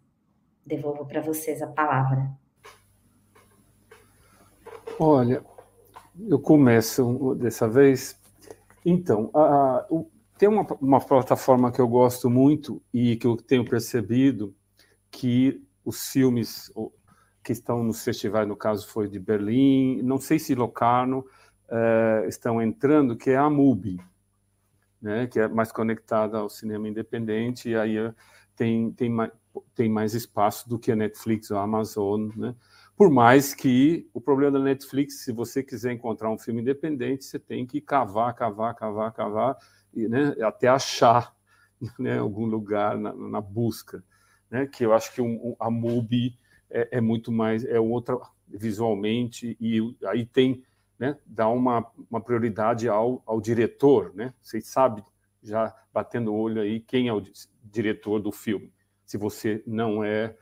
[0.64, 2.30] Devolvo para vocês a palavra.
[4.98, 5.44] Olha,
[6.28, 8.18] eu começo dessa vez.
[8.86, 10.08] Então, a, o,
[10.38, 14.54] tem uma, uma plataforma que eu gosto muito e que eu tenho percebido
[15.10, 16.72] que os filmes
[17.42, 21.24] que estão nos festivais, no caso foi de Berlim, não sei se Locarno,
[21.68, 24.00] uh, estão entrando, que é a MUBI,
[25.00, 28.14] né, que é mais conectada ao cinema independente, e aí eh,
[28.56, 29.30] tem, tem, mais,
[29.74, 32.54] tem mais espaço do que a Netflix ou a Amazon, né?
[32.96, 37.38] Por mais que o problema da Netflix, se você quiser encontrar um filme independente, você
[37.38, 39.56] tem que cavar, cavar, cavar, cavar,
[39.96, 41.34] né, até achar
[41.98, 44.02] né, algum lugar na, na, busca,
[44.50, 46.38] né, que eu acho que um, a MUBI
[46.70, 48.18] é, é, muito mais, é outra
[48.48, 50.62] visualmente, e aí tem,
[50.98, 55.04] né, dá uma, uma prioridade ao, ao diretor, né, vocês sabem,
[55.42, 57.22] já batendo o olho aí, quem é o
[57.62, 58.72] diretor do filme,
[59.04, 60.36] se você não é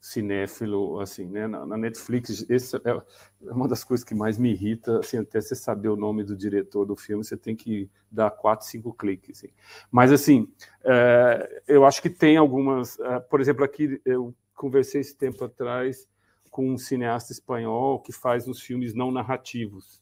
[0.00, 1.46] cinéfilo, assim, né?
[1.46, 3.02] Na, na Netflix, essa é
[3.42, 6.84] uma das coisas que mais me irrita, assim, até você saber o nome do diretor
[6.84, 9.52] do filme, você tem que dar quatro, cinco cliques, assim.
[9.90, 10.48] Mas, assim,
[10.84, 16.08] é, eu acho que tem algumas, é, por exemplo, aqui eu conversei esse tempo atrás
[16.50, 20.00] com um cineasta espanhol que faz uns filmes não narrativos.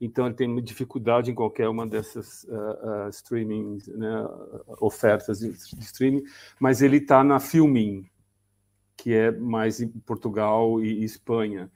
[0.00, 4.26] Então, ele tem dificuldade em qualquer uma dessas uh, uh, streaming, né,
[4.80, 6.22] ofertas de, de streaming,
[6.58, 8.09] mas ele está na Filmin,
[9.00, 11.70] que é mais em Portugal e, Espanha.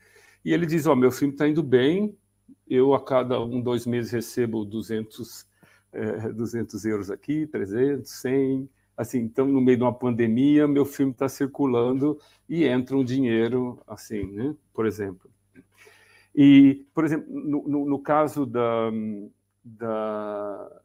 [0.44, 2.14] E ele diz: Ó, oh, meu filme está indo bem,
[2.68, 5.46] eu a cada um, dois meses recebo 200,
[5.92, 8.68] é, 200 euros aqui, 300, 100.
[8.96, 12.18] Assim, então, no meio de uma pandemia, meu filme está circulando
[12.48, 14.54] e entra um dinheiro, assim, né?
[14.72, 15.28] Por exemplo.
[16.34, 18.90] E, por exemplo, no, no, no caso da,
[19.64, 20.82] da,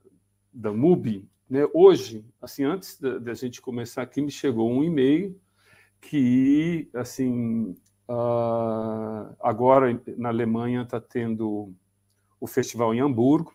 [0.53, 5.39] da MUBI, né, hoje, assim, antes da, da gente começar aqui, me chegou um e-mail
[6.01, 7.75] que, assim,
[8.07, 9.87] uh, agora
[10.17, 11.73] na Alemanha está tendo
[12.39, 13.53] o festival em Hamburgo,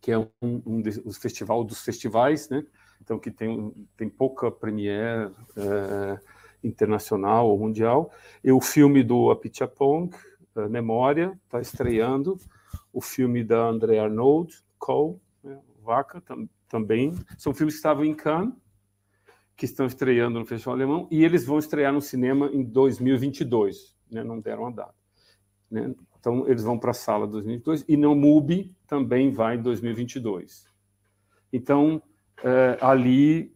[0.00, 2.64] que é um, um dos festival dos festivais, né?
[3.00, 6.18] Então que tem tem pouca premiere uh,
[6.62, 8.12] internacional ou mundial.
[8.42, 10.10] E o filme do Apichatpong,
[10.68, 12.38] Memória, está estreando.
[12.92, 17.12] O filme da André Arnold, Cole, né, Vaca, tam, também.
[17.36, 18.54] São filmes que estavam em Cannes,
[19.56, 24.24] que estão estreando no Festival Alemão, e eles vão estrear no cinema em 2022, né,
[24.24, 24.94] não deram a data.
[25.70, 25.94] Né?
[26.18, 30.66] Então, eles vão para a sala 2022, e no MUBI também vai em 2022.
[31.52, 32.02] Então,
[32.42, 33.54] é, ali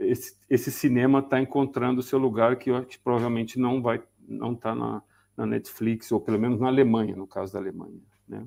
[0.00, 4.74] esse, esse cinema está encontrando o seu lugar que, que provavelmente não vai não está
[4.74, 5.02] na,
[5.36, 8.46] na, Netflix ou pelo menos na Alemanha no caso da Alemanha né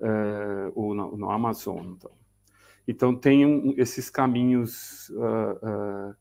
[0.00, 2.10] é, ou no, Amazon então,
[2.90, 6.16] então tem um, esses caminhos uh, uh,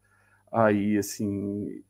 [0.51, 1.83] aí assim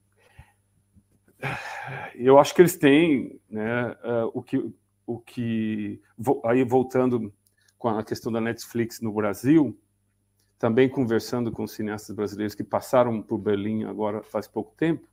[2.15, 4.73] eu acho que eles têm né uh, o que
[5.05, 6.01] o que
[6.45, 7.34] aí voltando
[7.77, 9.77] com a questão da Netflix no Brasil
[10.59, 15.07] também conversando com cineastas brasileiros que passaram por Berlim agora faz pouco tempo,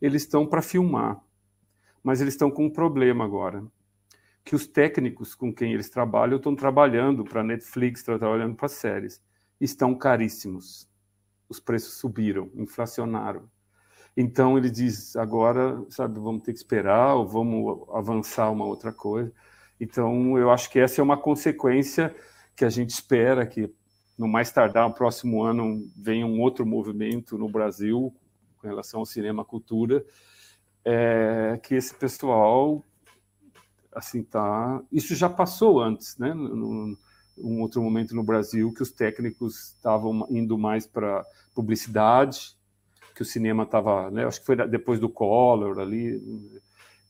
[0.00, 1.18] eles estão para filmar,
[2.04, 3.64] mas eles estão com um problema agora,
[4.44, 9.22] que os técnicos com quem eles trabalham estão trabalhando para Netflix, estão trabalhando para séries,
[9.60, 10.88] estão caríssimos.
[11.48, 13.48] Os preços subiram, inflacionaram.
[14.16, 19.32] Então ele diz agora, sabe, vamos ter que esperar ou vamos avançar uma outra coisa.
[19.80, 22.14] Então eu acho que essa é uma consequência
[22.54, 23.72] que a gente espera que
[24.18, 28.14] no mais tardar, no próximo ano, venha um outro movimento no Brasil
[28.58, 30.04] com relação ao cinema cultura,
[30.84, 32.84] é, que esse pessoal
[33.94, 34.82] assim tá.
[34.90, 36.32] Isso já passou antes, né?
[36.34, 36.96] Num,
[37.38, 41.24] um outro momento no Brasil que os técnicos estavam indo mais para
[41.54, 42.56] publicidade,
[43.14, 44.24] que o cinema estava, né?
[44.26, 46.20] Acho que foi depois do Collor ali,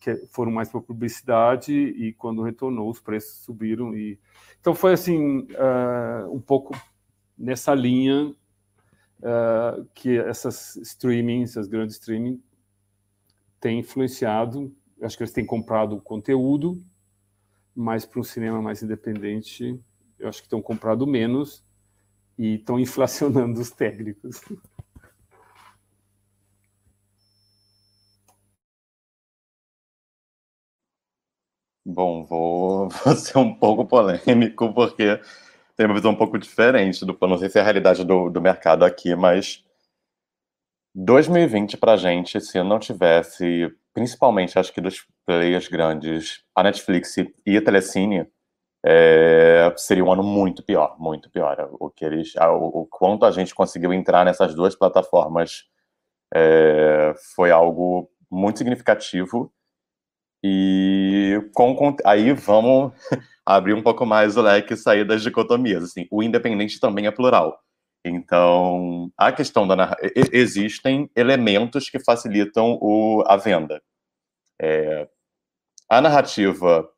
[0.01, 4.19] que foram mais para publicidade e quando retornou os preços subiram e
[4.61, 6.73] então foi assim uh, um pouco
[7.37, 8.33] nessa linha
[9.19, 12.41] uh, que essas streaming, essas grandes streaming,
[13.61, 14.73] têm influenciado.
[15.03, 16.81] Acho que eles têm comprado conteúdo,
[17.75, 19.79] mas para um cinema mais independente,
[20.19, 21.65] eu acho que estão comprando menos
[22.39, 24.41] e estão inflacionando os técnicos.
[31.85, 35.21] Bom, vou, vou ser um pouco polêmico, porque
[35.77, 38.41] tem uma visão um pouco diferente do não sei se é a realidade do, do
[38.41, 39.65] mercado aqui, mas
[40.95, 47.17] 2020 pra gente, se não tivesse, principalmente acho que dos players grandes, a Netflix
[47.47, 48.27] e a Telecine,
[48.85, 51.69] é, seria um ano muito pior, muito pior.
[51.79, 55.65] O que eles, o, o quanto a gente conseguiu entrar nessas duas plataformas
[56.35, 59.53] é, foi algo muito significativo.
[60.45, 62.93] E com, aí vamos
[63.47, 65.85] abrir um pouco mais o leque e sair das dicotomias.
[65.85, 67.57] Assim, o independente também é plural.
[68.05, 70.13] Então, a questão da narrativa.
[70.33, 73.81] Existem elementos que facilitam o, a venda.
[74.61, 75.09] É,
[75.89, 76.89] a narrativa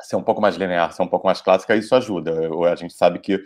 [0.00, 2.32] ser um pouco mais linear, ser um pouco mais clássica, isso ajuda.
[2.70, 3.40] A gente sabe que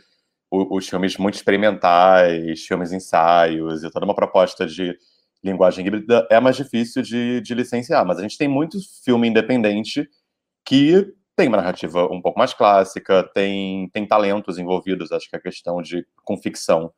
[0.51, 4.99] os filmes muito experimentais, filmes ensaios e toda uma proposta de
[5.45, 8.05] linguagem híbrida é mais difícil de, de licenciar.
[8.07, 10.09] Mas a gente tem muito filme independente
[10.65, 15.41] que tem uma narrativa um pouco mais clássica, tem, tem talentos envolvidos, acho que a
[15.41, 16.93] questão de com ficção.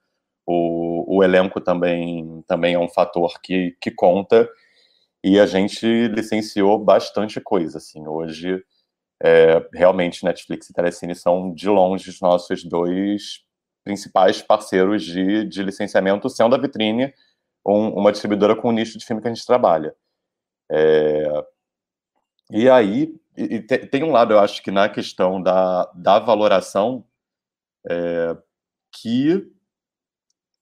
[0.47, 4.49] O, o elenco também, também é um fator que, que conta,
[5.22, 8.64] e a gente licenciou bastante coisa, assim, hoje
[9.22, 13.45] é, realmente Netflix e Telecine são de longe os nossos dois
[13.84, 17.12] principais parceiros de, de licenciamento, sendo a vitrine
[17.64, 19.95] um, uma distribuidora com o nicho de filme que a gente trabalha.
[20.70, 21.45] É,
[22.51, 23.14] e aí,
[23.45, 27.05] e tem um lado, eu acho que na questão da, da valoração,
[27.88, 28.36] é,
[28.93, 29.47] que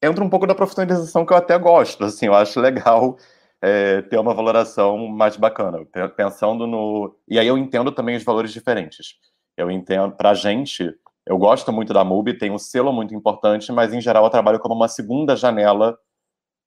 [0.03, 3.17] entra um pouco da profissionalização que eu até gosto, assim, eu acho legal
[3.61, 5.85] é, ter uma valoração mais bacana,
[6.17, 7.17] pensando no...
[7.29, 9.17] E aí eu entendo também os valores diferentes.
[9.57, 10.95] Eu entendo, pra gente,
[11.27, 14.61] eu gosto muito da MUBI, tem um selo muito importante, mas em geral eu trabalho
[14.61, 15.99] como uma segunda janela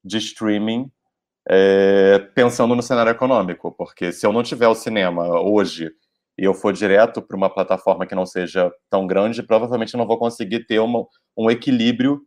[0.03, 0.91] de streaming
[1.49, 5.91] é, pensando no cenário econômico, porque se eu não tiver o cinema hoje
[6.37, 10.17] e eu for direto para uma plataforma que não seja tão grande, provavelmente não vou
[10.17, 11.05] conseguir ter uma,
[11.37, 12.21] um equilíbrio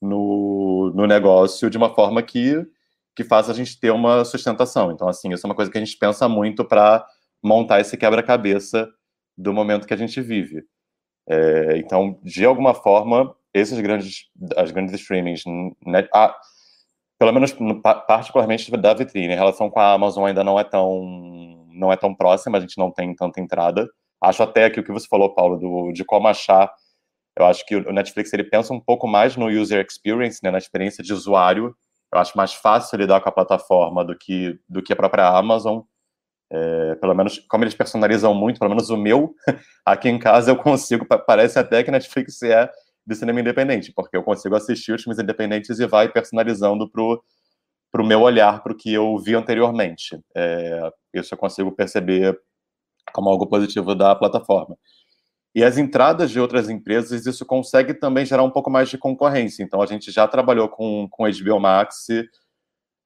[0.00, 2.64] no, no negócio de uma forma que,
[3.14, 4.92] que faça a gente ter uma sustentação.
[4.92, 7.04] Então, assim, isso é uma coisa que a gente pensa muito para
[7.42, 8.88] montar esse quebra-cabeça
[9.36, 10.62] do momento que a gente vive.
[11.28, 15.42] É, então, de alguma forma, esses grandes, as grandes streamings,
[15.86, 16.34] né, ah,
[17.20, 17.54] pelo menos
[18.06, 19.34] particularmente da vitrine.
[19.34, 22.78] Em relação com a Amazon ainda não é tão não é tão próxima, a gente
[22.78, 23.86] não tem tanta entrada.
[24.22, 26.70] Acho até que o que você falou, Paulo, do, de como achar,
[27.38, 30.58] eu acho que o Netflix ele pensa um pouco mais no user experience, né, na
[30.58, 31.74] experiência de usuário,
[32.12, 35.80] eu acho mais fácil lidar com a plataforma do que, do que a própria Amazon.
[36.52, 39.34] É, pelo menos, como eles personalizam muito, pelo menos o meu,
[39.86, 42.68] aqui em casa eu consigo, parece até que Netflix é
[43.10, 47.22] de cinema independente, porque eu consigo assistir os filmes independentes e vai personalizando pro,
[47.92, 50.18] pro meu olhar, pro que eu vi anteriormente.
[50.34, 52.38] É, isso eu consigo perceber
[53.12, 54.76] como algo positivo da plataforma.
[55.54, 59.64] E as entradas de outras empresas, isso consegue também gerar um pouco mais de concorrência.
[59.64, 62.06] Então, a gente já trabalhou com, com HBO Max,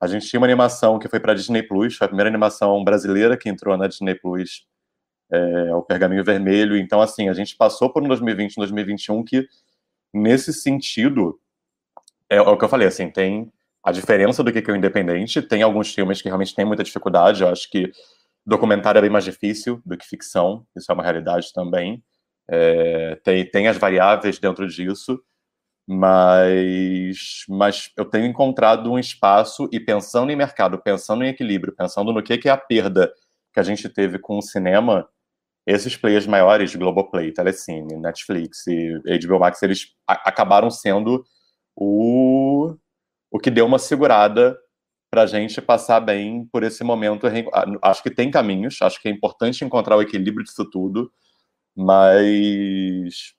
[0.00, 2.84] a gente tinha uma animação que foi para a Disney Plus, foi a primeira animação
[2.84, 4.66] brasileira que entrou na Disney Plus,
[5.32, 6.76] é, o Pergaminho Vermelho.
[6.76, 9.46] Então, assim, a gente passou por um 2020 e um 2021 que,
[10.14, 11.38] nesse sentido,
[12.30, 13.52] é, é, o que eu falei, assim, tem
[13.82, 17.42] a diferença do que é o independente, tem alguns filmes que realmente têm muita dificuldade,
[17.42, 17.90] eu acho que
[18.46, 22.02] documentário é bem mais difícil do que ficção, isso é uma realidade também.
[22.48, 25.20] É, tem, tem as variáveis dentro disso,
[25.86, 32.12] mas, mas eu tenho encontrado um espaço e pensando em mercado, pensando em equilíbrio, pensando
[32.12, 33.12] no que, que é a perda
[33.52, 35.08] que a gente teve com o cinema,
[35.66, 41.24] esses players maiores, Globoplay, Telecine, Netflix e HBO Max, eles acabaram sendo
[41.74, 42.76] o,
[43.30, 44.58] o que deu uma segurada
[45.10, 47.26] para a gente passar bem por esse momento.
[47.82, 51.10] Acho que tem caminhos, acho que é importante encontrar o equilíbrio disso tudo,
[51.74, 53.32] mas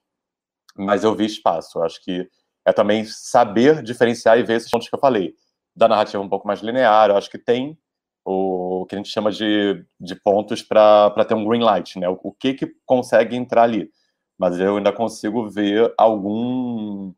[0.76, 1.80] mas eu vi espaço.
[1.80, 2.28] Acho que
[2.64, 5.34] é também saber diferenciar e ver esses pontos que eu falei.
[5.74, 7.78] Da narrativa um pouco mais linear, acho que tem
[8.26, 12.08] o que a gente chama de, de pontos para ter um green light, né?
[12.08, 13.88] O, o, que que consegue entrar ali.
[14.38, 17.12] Mas eu ainda consigo ver algum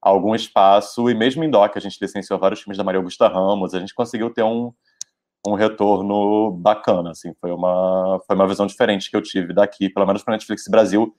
[0.00, 3.72] algum espaço, e mesmo em DOC, a gente licenciou vários filmes da Maria Augusta Ramos,
[3.72, 4.72] a gente conseguiu ter um,
[5.46, 10.04] um retorno bacana, assim, foi uma, foi uma visão diferente que eu tive daqui, pelo
[10.04, 11.14] menos para Netflix Brasil,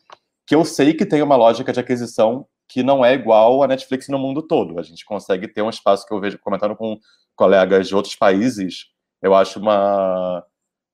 [0.45, 4.09] que eu sei que tem uma lógica de aquisição que não é igual a Netflix
[4.09, 4.79] no mundo todo.
[4.79, 6.99] A gente consegue ter um espaço que eu vejo comentando com
[7.35, 8.87] colegas de outros países,
[9.23, 10.45] eu acho uma,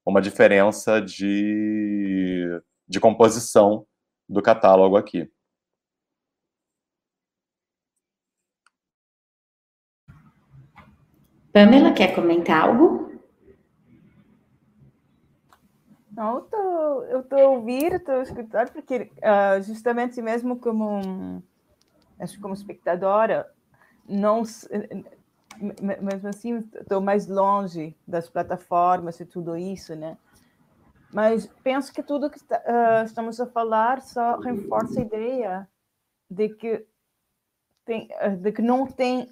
[0.06, 3.88] uma diferença de, de composição
[4.30, 5.28] do catálogo aqui.
[11.52, 13.10] Pamela, quer comentar algo?
[16.12, 21.42] Não, eu tô, eu tô a ouvir, estou a escutar, porque uh, justamente mesmo como,
[22.20, 23.50] acho como espectadora,
[24.08, 24.44] não,
[25.62, 30.18] mesmo assim, estou mais longe das plataformas e tudo isso, né?
[31.14, 35.70] Mas penso que tudo que uh, estamos a falar só reforça a ideia
[36.30, 36.86] de que,
[37.84, 39.28] tem, uh, de que não tem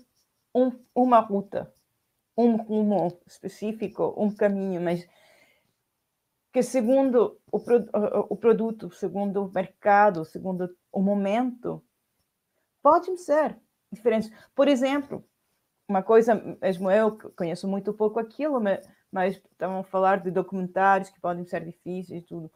[0.54, 1.72] um, uma ruta,
[2.36, 5.08] um rumo específico, um caminho, mas
[6.52, 7.60] que segundo o,
[8.30, 11.84] o produto, segundo o mercado, segundo o momento,
[12.82, 13.56] podem ser
[13.92, 14.32] diferentes.
[14.56, 15.24] Por exemplo,
[15.88, 21.10] uma coisa, mesmo eu conheço muito pouco aquilo, mas, mas estavam a falar de documentários
[21.10, 22.52] que podem ser difíceis, tudo.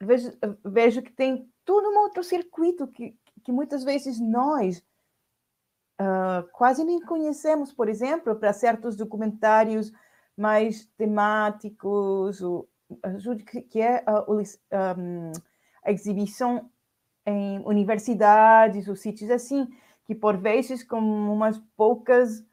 [0.00, 0.32] Vejo,
[0.64, 4.82] vejo que tem todo um outro circuito que, que muitas vezes nós
[6.00, 9.92] uh, quase nem conhecemos, por exemplo, para certos documentários
[10.36, 12.40] mais temáticos,
[13.02, 14.24] ajude que é a,
[15.84, 16.70] a exibição
[17.24, 19.66] em universidades ou sítios assim,
[20.06, 22.44] que por vezes com umas poucas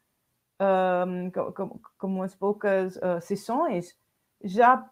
[0.60, 3.96] um, com, com, umas poucas uh, sessões
[4.42, 4.88] já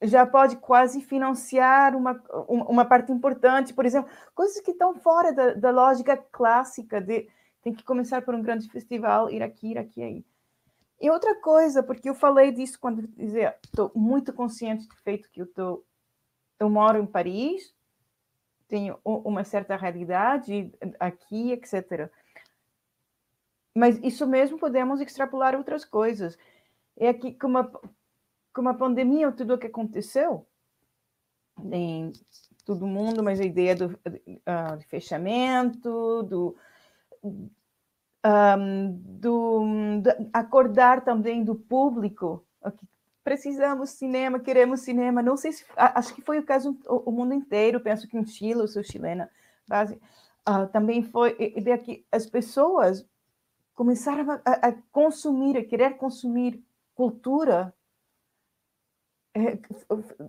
[0.00, 5.54] já pode quase financiar uma, uma parte importante, por exemplo, coisas que estão fora da,
[5.54, 7.28] da lógica clássica de
[7.60, 10.24] tem que começar por um grande festival, ir aqui, ir aqui, aí.
[11.00, 15.42] E outra coisa, porque eu falei disso quando dizer, estou muito consciente do feito que
[15.42, 15.84] eu tô,
[16.58, 17.74] eu moro em Paris,
[18.68, 22.10] tenho uma certa realidade aqui, etc.
[23.74, 26.38] Mas isso mesmo podemos extrapolar outras coisas.
[26.96, 30.46] É que com uma, com uma pandemia, tudo o que aconteceu
[31.72, 32.12] em
[32.64, 36.56] todo mundo, mas a ideia do uh, fechamento, do
[38.24, 39.62] um, do,
[40.32, 42.44] acordar também do público.
[43.28, 45.20] Precisamos cinema, queremos cinema.
[45.20, 47.78] Não sei se acho que foi o caso o, mundo inteiro.
[47.78, 49.30] Penso que em Chile, eu sou chilena,
[49.68, 50.00] base,
[50.48, 53.06] uh, também foi de que as pessoas
[53.74, 56.64] começaram a, a, consumir, a querer consumir
[56.94, 57.74] cultura
[59.34, 59.58] é,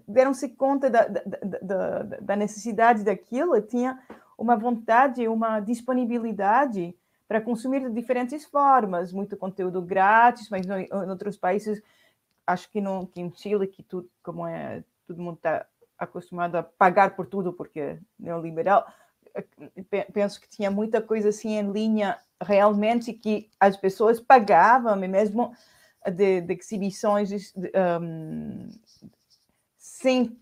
[0.06, 1.22] deram-se conta da, da,
[1.62, 3.97] da, da, necessidade daquilo, tinha
[4.38, 6.93] uma vontade, uma disponibilidade
[7.30, 11.82] para consumir de diferentes formas, muito conteúdo grátis, mas em outros países,
[12.50, 16.64] acho que, no, que em Chile, que tudo, como é, todo mundo está acostumado a
[16.64, 18.88] pagar por tudo, porque é neoliberal,
[20.12, 25.54] penso que tinha muita coisa assim em linha realmente que as pessoas pagavam, mesmo
[26.12, 27.72] de, de exibições de,
[28.02, 28.70] um,
[29.78, 30.39] sem,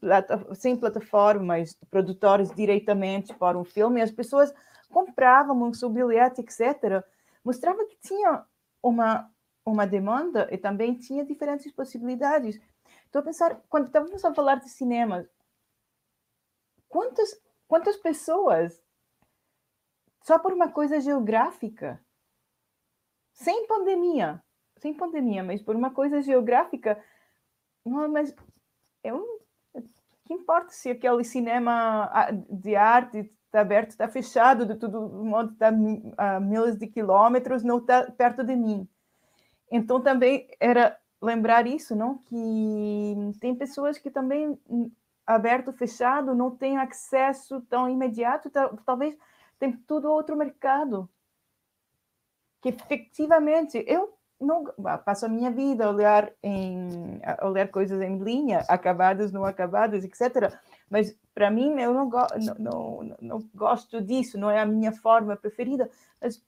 [0.56, 4.54] sem plataformas, produtores diretamente para um filme, as pessoas
[4.90, 7.04] compravam o seu bilhete, etc.
[7.44, 8.44] Mostrava que tinha
[8.82, 9.30] uma,
[9.72, 12.60] uma demanda e também tinha diferentes possibilidades.
[13.06, 15.28] Estou a pensar, quando estávamos a falar de cinema,
[16.88, 17.38] quantas,
[17.68, 18.82] quantas pessoas,
[20.24, 22.02] só por uma coisa geográfica,
[23.34, 24.42] sem pandemia,
[24.78, 27.02] sem pandemia, mas por uma coisa geográfica,
[27.86, 28.34] não, mas
[29.04, 29.26] eu
[30.26, 32.12] que importa se aquele cinema
[32.50, 35.70] de arte está aberto, está fechado, de todo modo está
[36.18, 38.88] a milhas de quilômetros, não está perto de mim.
[39.72, 42.20] Então também era lembrar isso, não?
[42.20, 44.92] Que tem pessoas que também hum,
[45.26, 48.50] aberto, fechado, não têm acesso tão imediato,
[48.86, 49.18] talvez
[49.60, 51.10] tem tudo outro mercado.
[52.62, 54.66] Que efetivamente eu não
[55.04, 60.04] passo a minha vida a olhar em a olhar coisas em linha, acabadas, não acabadas,
[60.04, 60.54] etc.
[60.90, 62.26] Mas para mim eu não, go,
[62.60, 65.90] não, não, não, gosto disso, não é a minha forma preferida.
[66.22, 66.42] Mas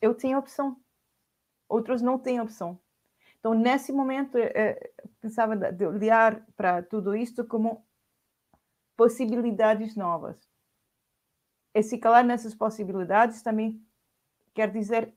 [0.00, 0.76] eu tenho opção,
[1.72, 2.78] outros não têm opção.
[3.38, 4.78] Então nesse momento é,
[5.20, 7.84] pensava de olhar para tudo isto como
[8.96, 10.36] possibilidades novas.
[11.74, 13.82] E se calar nessas possibilidades também
[14.54, 15.12] quer dizer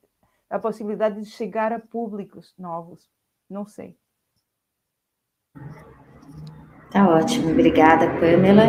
[0.50, 3.10] a possibilidade de chegar a públicos novos.
[3.50, 3.98] Não sei.
[6.92, 8.64] Tá ótimo, obrigada, Pamela.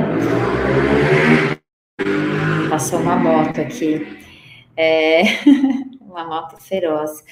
[2.69, 4.03] Passou uma moto aqui,
[4.77, 5.23] é...
[6.01, 7.25] uma moto feroz.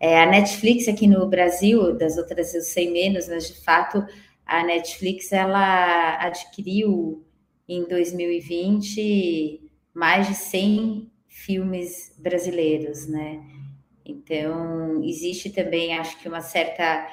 [0.00, 4.02] É, a Netflix aqui no Brasil, das outras eu sei menos, mas de fato
[4.46, 7.22] a Netflix ela adquiriu
[7.68, 9.60] em 2020
[9.94, 13.40] mais de 100 filmes brasileiros, né?
[14.04, 17.06] Então, existe também, acho que, uma certa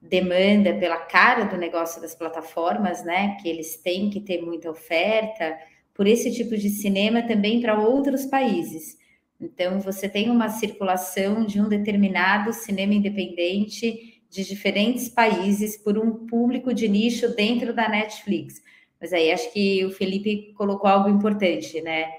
[0.00, 3.36] demanda pela cara do negócio das plataformas, né?
[3.40, 5.56] Que eles têm que ter muita oferta
[5.94, 8.98] por esse tipo de cinema também para outros países.
[9.42, 16.26] Então, você tem uma circulação de um determinado cinema independente de diferentes países por um
[16.26, 18.62] público de nicho dentro da Netflix.
[19.00, 22.10] Mas aí acho que o Felipe colocou algo importante, né?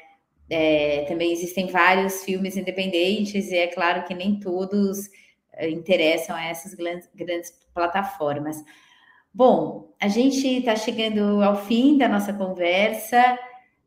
[0.50, 5.10] É, também existem vários filmes independentes, e é claro que nem todos
[5.54, 8.58] é, interessam a essas grandes plataformas.
[9.34, 13.40] Bom, a gente está chegando ao fim da nossa conversa.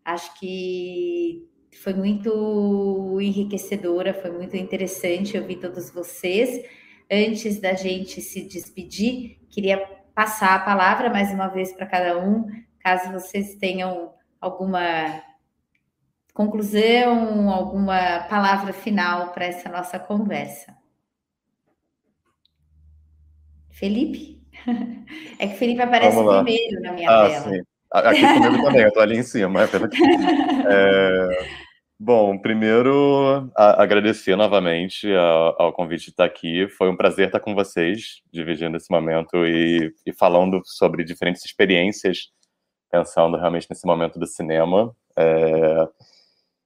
[0.05, 1.47] Acho que
[1.83, 6.65] foi muito enriquecedora, foi muito interessante ouvir todos vocês.
[7.11, 9.79] Antes da gente se despedir, queria
[10.15, 12.47] passar a palavra mais uma vez para cada um,
[12.81, 15.23] caso vocês tenham alguma
[16.33, 20.77] conclusão, alguma palavra final para essa nossa conversa?
[23.71, 24.37] Felipe?
[25.39, 27.53] É que o Felipe aparece primeiro na minha ah, tela.
[27.53, 27.63] Sim.
[27.93, 29.61] Aqui comigo também, eu estou ali em cima.
[29.63, 29.67] É,
[30.67, 31.66] é,
[31.99, 36.69] bom, primeiro, a, agradecer novamente ao, ao, convite de estar aqui.
[36.69, 42.31] Foi um prazer estar com vocês, dividindo esse momento e, e falando sobre diferentes experiências,
[42.91, 44.95] pensando realmente nesse momento do cinema.
[45.19, 45.89] É,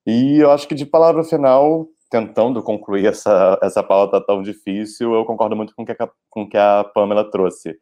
[0.07, 5.25] e eu acho que de palavra final, tentando concluir essa, essa pauta tão difícil, eu
[5.25, 7.79] concordo muito com o que a, com que a Pamela trouxe.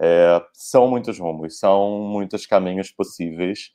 [0.00, 3.70] É, são muitos rumos, são muitos caminhos possíveis.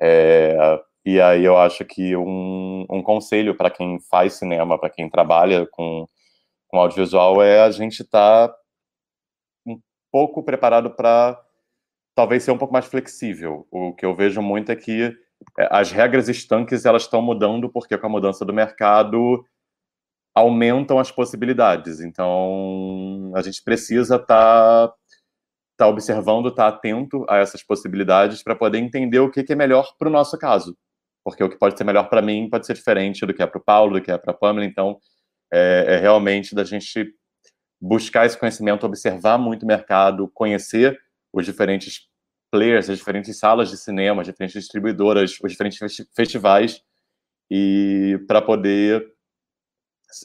[0.00, 5.10] É, e aí eu acho que um, um conselho para quem faz cinema, para quem
[5.10, 6.06] trabalha com,
[6.68, 8.56] com audiovisual, é a gente estar tá
[9.66, 9.80] um
[10.12, 11.40] pouco preparado para
[12.14, 13.66] talvez ser um pouco mais flexível.
[13.70, 15.16] O que eu vejo muito é que
[15.58, 19.44] é, as regras estanques elas estão mudando porque com a mudança do mercado
[20.34, 22.00] aumentam as possibilidades.
[22.00, 24.94] Então a gente precisa estar tá,
[25.76, 29.56] tá observando, estar tá atento a essas possibilidades para poder entender o que, que é
[29.56, 30.76] melhor para o nosso caso,
[31.24, 33.58] porque o que pode ser melhor para mim pode ser diferente do que é para
[33.58, 34.66] o Paulo, do que é para a Pamela.
[34.66, 34.98] Então
[35.52, 37.14] é, é realmente da gente
[37.80, 40.98] buscar esse conhecimento, observar muito o mercado, conhecer
[41.32, 42.08] os diferentes
[42.50, 45.78] players, as diferentes salas de cinema, as diferentes distribuidoras, os diferentes
[46.14, 46.82] festivais,
[47.50, 49.10] e para poder.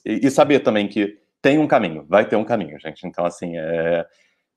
[0.05, 3.07] E, saber também que tem um caminho, vai ter um caminho, gente.
[3.07, 4.05] Então, assim, é,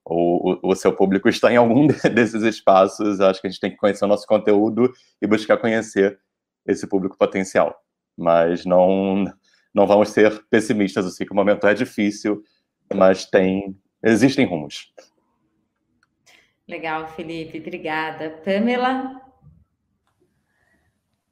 [0.04, 3.76] o, o, seu público está em algum desses espaços, acho que a gente tem que
[3.76, 4.92] conhecer o nosso conteúdo
[5.22, 6.18] e buscar conhecer
[6.70, 7.82] esse público potencial.
[8.16, 9.24] Mas não,
[9.74, 12.42] não vamos ser pessimistas, eu sei que o momento é difícil,
[12.92, 14.92] mas tem existem rumos.
[16.66, 18.30] Legal, Felipe, obrigada.
[18.44, 19.20] Pamela?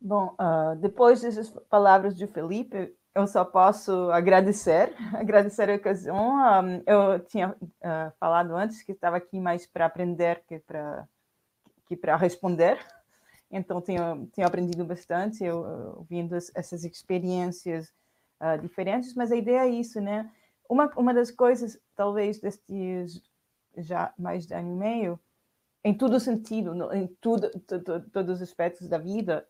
[0.00, 6.36] Bom, uh, depois dessas palavras de Felipe, eu só posso agradecer, agradecer a ocasião.
[6.36, 11.06] Um, eu tinha uh, falado antes que estava aqui mais para aprender que para
[11.86, 12.78] que para responder.
[13.50, 15.58] Então tenho, tenho aprendido bastante, eu,
[15.96, 17.88] ouvindo essas experiências
[18.40, 19.14] uh, diferentes.
[19.14, 20.30] Mas a ideia é isso, né?
[20.68, 23.22] Uma uma das coisas, talvez destes
[23.76, 25.20] já mais de ano e meio,
[25.84, 27.48] em todo sentido, em tudo,
[28.12, 29.48] todos os aspectos da vida,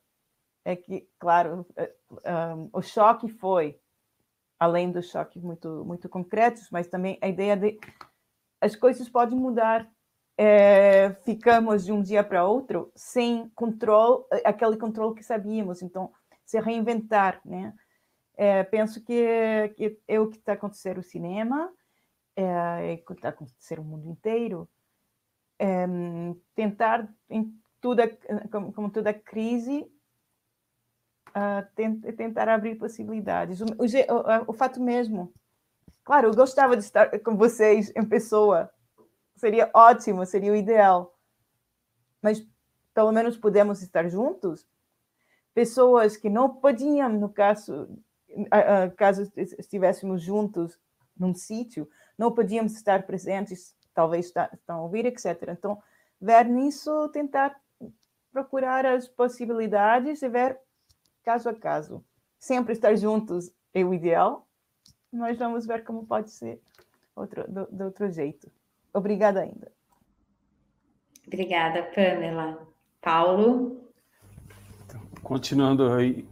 [0.64, 1.84] é que, claro, um,
[2.24, 3.80] eh, o choque foi,
[4.58, 7.78] além dos choques muito, muito concretos, mas também a ideia de
[8.60, 9.90] as coisas podem mudar.
[10.40, 15.82] É, ficamos de um dia para outro sem controle, aquele controle que sabíamos.
[15.82, 16.12] Então,
[16.44, 17.74] se reinventar, né?
[18.36, 21.72] É, penso que, que é o que está acontecendo no cinema,
[22.36, 24.68] é, é o que está acontecendo no mundo inteiro.
[25.58, 25.86] É,
[26.54, 28.08] tentar, em toda,
[28.52, 29.90] como, como toda crise,
[31.30, 33.60] uh, tentar abrir possibilidades.
[33.60, 35.32] O, o, o, fato mesmo,
[36.04, 38.70] claro, eu gostava de estar com vocês em pessoa,
[39.38, 41.14] seria ótimo, seria o ideal,
[42.20, 42.44] mas
[42.94, 44.66] pelo menos podemos estar juntos.
[45.54, 47.88] Pessoas que não podiam, no caso,
[48.96, 50.78] caso estivéssemos juntos
[51.16, 55.48] num sítio, não podíamos estar presentes, talvez estão a ouvir, etc.
[55.50, 55.80] Então,
[56.20, 57.60] ver nisso, tentar
[58.32, 60.58] procurar as possibilidades e ver
[61.24, 62.04] caso a caso.
[62.38, 64.46] Sempre estar juntos é o ideal,
[65.12, 66.60] mas vamos ver como pode ser
[67.16, 68.50] outro, do, outro jeito.
[68.92, 69.70] Obrigada ainda.
[71.26, 72.66] Obrigada, Pamela.
[73.00, 73.90] Paulo?
[74.84, 76.26] Então, continuando aí,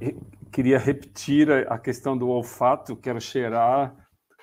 [0.51, 3.95] queria repetir a questão do olfato, quero cheirar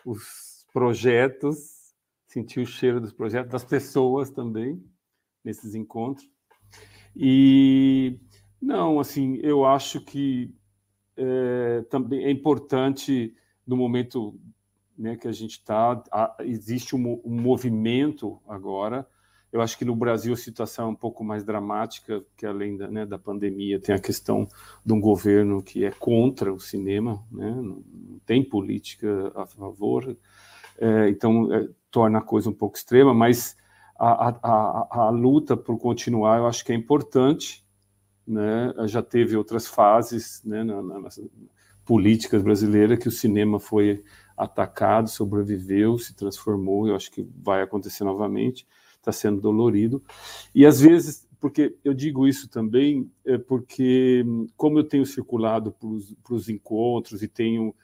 [0.06, 1.94] os projetos,
[2.28, 4.84] sentir o cheiro dos projetos, das pessoas também,
[5.44, 6.28] nesses encontros.
[7.16, 8.20] E
[8.62, 10.54] não, assim, eu acho que
[11.18, 13.36] é, também é importante
[13.66, 14.40] no momento
[14.98, 16.02] né, que a gente está,
[16.42, 19.08] existe um, um, movimento agora.
[19.52, 22.88] Eu acho que no Brasil a situação é um pouco mais dramática, que além da,
[22.88, 24.48] né, da pandemia tem a questão
[24.86, 27.84] de um governo que é contra o cinema, né, não
[28.26, 30.16] tem política a favor,
[30.78, 33.56] é, então é, torna a coisa um pouco extrema, mas
[33.98, 37.64] a, a, a, a luta por continuar eu acho que é importante
[38.28, 41.20] né, já teve outras fases né, na, na, nas
[41.86, 44.04] políticas brasileiras que o cinema foi
[44.36, 50.02] atacado, sobreviveu, se transformou, eu acho que vai acontecer novamente, está sendo dolorido.
[50.54, 56.36] E às vezes, porque eu digo isso também, é porque como eu tenho circulado para
[56.36, 57.76] os encontros e tenho,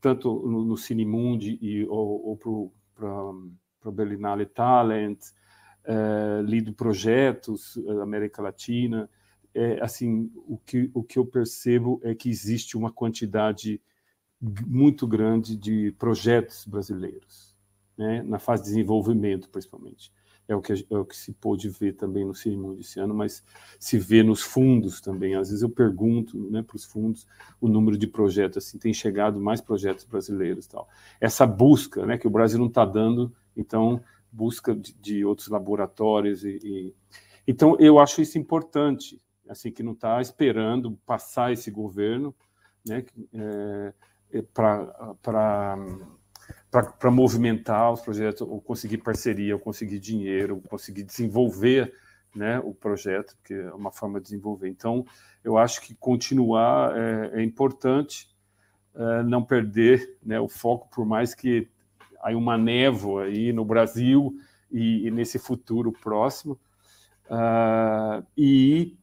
[0.00, 5.18] tanto no, no Cinemundi e, ou, ou para o Berlinale Talent,
[5.84, 9.08] é, lido projetos da América Latina,
[9.54, 13.80] é, assim, o que, o que eu percebo é que existe uma quantidade
[14.40, 17.56] muito grande de projetos brasileiros,
[17.96, 20.12] né, na fase de desenvolvimento, principalmente.
[20.46, 23.44] É o, que, é o que se pôde ver também no Cinemundo esse ano, mas
[23.78, 25.34] se vê nos fundos também.
[25.34, 27.26] Às vezes eu pergunto né, para os fundos
[27.60, 30.88] o número de projetos, assim, tem chegado mais projetos brasileiros tal.
[31.20, 34.02] Essa busca né, que o Brasil não está dando, então,
[34.32, 36.42] busca de, de outros laboratórios.
[36.42, 36.94] E, e,
[37.46, 42.34] Então, eu acho isso importante, assim que não está esperando passar esse governo,
[42.86, 43.04] né,
[43.34, 43.92] é,
[44.52, 45.76] para
[47.10, 51.92] movimentar os projetos, ou conseguir parceria, ou conseguir dinheiro, ou conseguir desenvolver
[52.34, 54.68] né, o projeto, que é uma forma de desenvolver.
[54.68, 55.04] Então,
[55.42, 58.28] eu acho que continuar é, é importante,
[58.94, 61.68] é, não perder né, o foco, por mais que
[62.20, 64.36] há uma névoa aí no Brasil
[64.70, 66.58] e, e nesse futuro próximo,
[67.26, 68.96] uh, e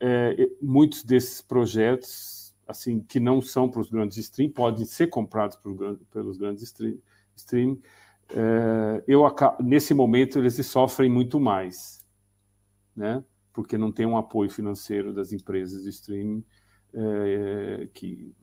[0.00, 5.56] é, muitos desses projetos, assim, que não são para os grandes stream, podem ser comprados
[5.56, 6.98] por, pelos grandes stream.
[7.36, 7.78] stream
[8.30, 9.22] é, eu
[9.62, 12.04] nesse momento eles sofrem muito mais,
[12.94, 13.22] né?
[13.52, 16.44] Porque não tem um apoio financeiro das empresas de streaming
[16.92, 18.34] é, que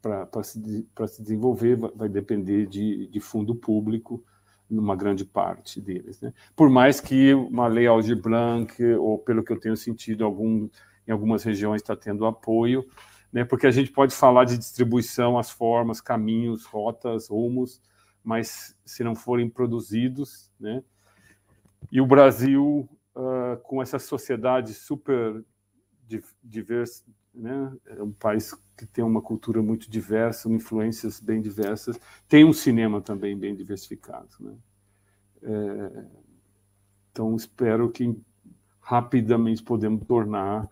[0.00, 4.24] para se, se desenvolver vai depender de, de fundo público
[4.70, 6.20] numa grande parte deles.
[6.20, 6.32] Né?
[6.54, 10.68] Por mais que uma lei Aldir Blanc, ou pelo que eu tenho sentido, algum,
[11.06, 12.86] em algumas regiões está tendo apoio,
[13.32, 13.44] né?
[13.44, 17.80] porque a gente pode falar de distribuição, as formas, caminhos, rotas, rumos,
[18.22, 20.82] mas se não forem produzidos, né?
[21.90, 25.44] e o Brasil, uh, com essa sociedade super
[26.42, 27.72] diversa, né?
[27.86, 31.98] é um país que tem uma cultura muito diversa, influências bem diversas,
[32.28, 34.28] tem um cinema também bem diversificado.
[34.40, 34.54] Né?
[35.42, 36.04] É,
[37.10, 38.16] então, espero que
[38.80, 40.68] rapidamente podemos tornar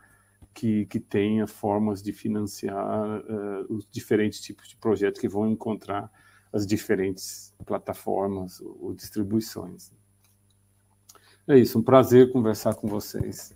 [0.57, 6.11] que, que tenha formas de financiar uh, os diferentes tipos de projetos que vão encontrar
[6.51, 9.93] as diferentes plataformas ou distribuições.
[11.47, 13.55] É isso, um prazer conversar com vocês.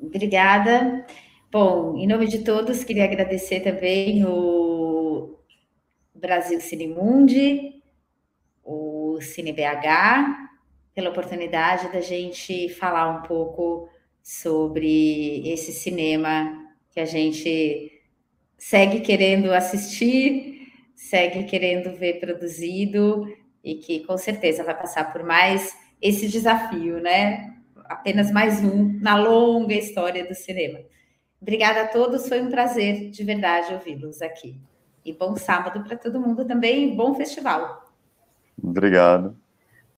[0.00, 1.06] Obrigada.
[1.52, 5.38] Bom, em nome de todos, queria agradecer também o
[6.12, 7.80] Brasil Cinemundi,
[8.64, 10.50] o CineBH,
[10.92, 13.88] pela oportunidade da gente falar um pouco
[14.22, 16.58] sobre esse cinema
[16.90, 17.90] que a gente
[18.56, 23.26] segue querendo assistir, segue querendo ver produzido
[23.64, 27.54] e que com certeza vai passar por mais esse desafio, né?
[27.86, 30.78] Apenas mais um na longa história do cinema.
[31.40, 34.60] Obrigada a todos, foi um prazer de verdade ouvi-los aqui.
[35.04, 37.84] E bom sábado para todo mundo também, bom festival.
[38.62, 39.36] Obrigado.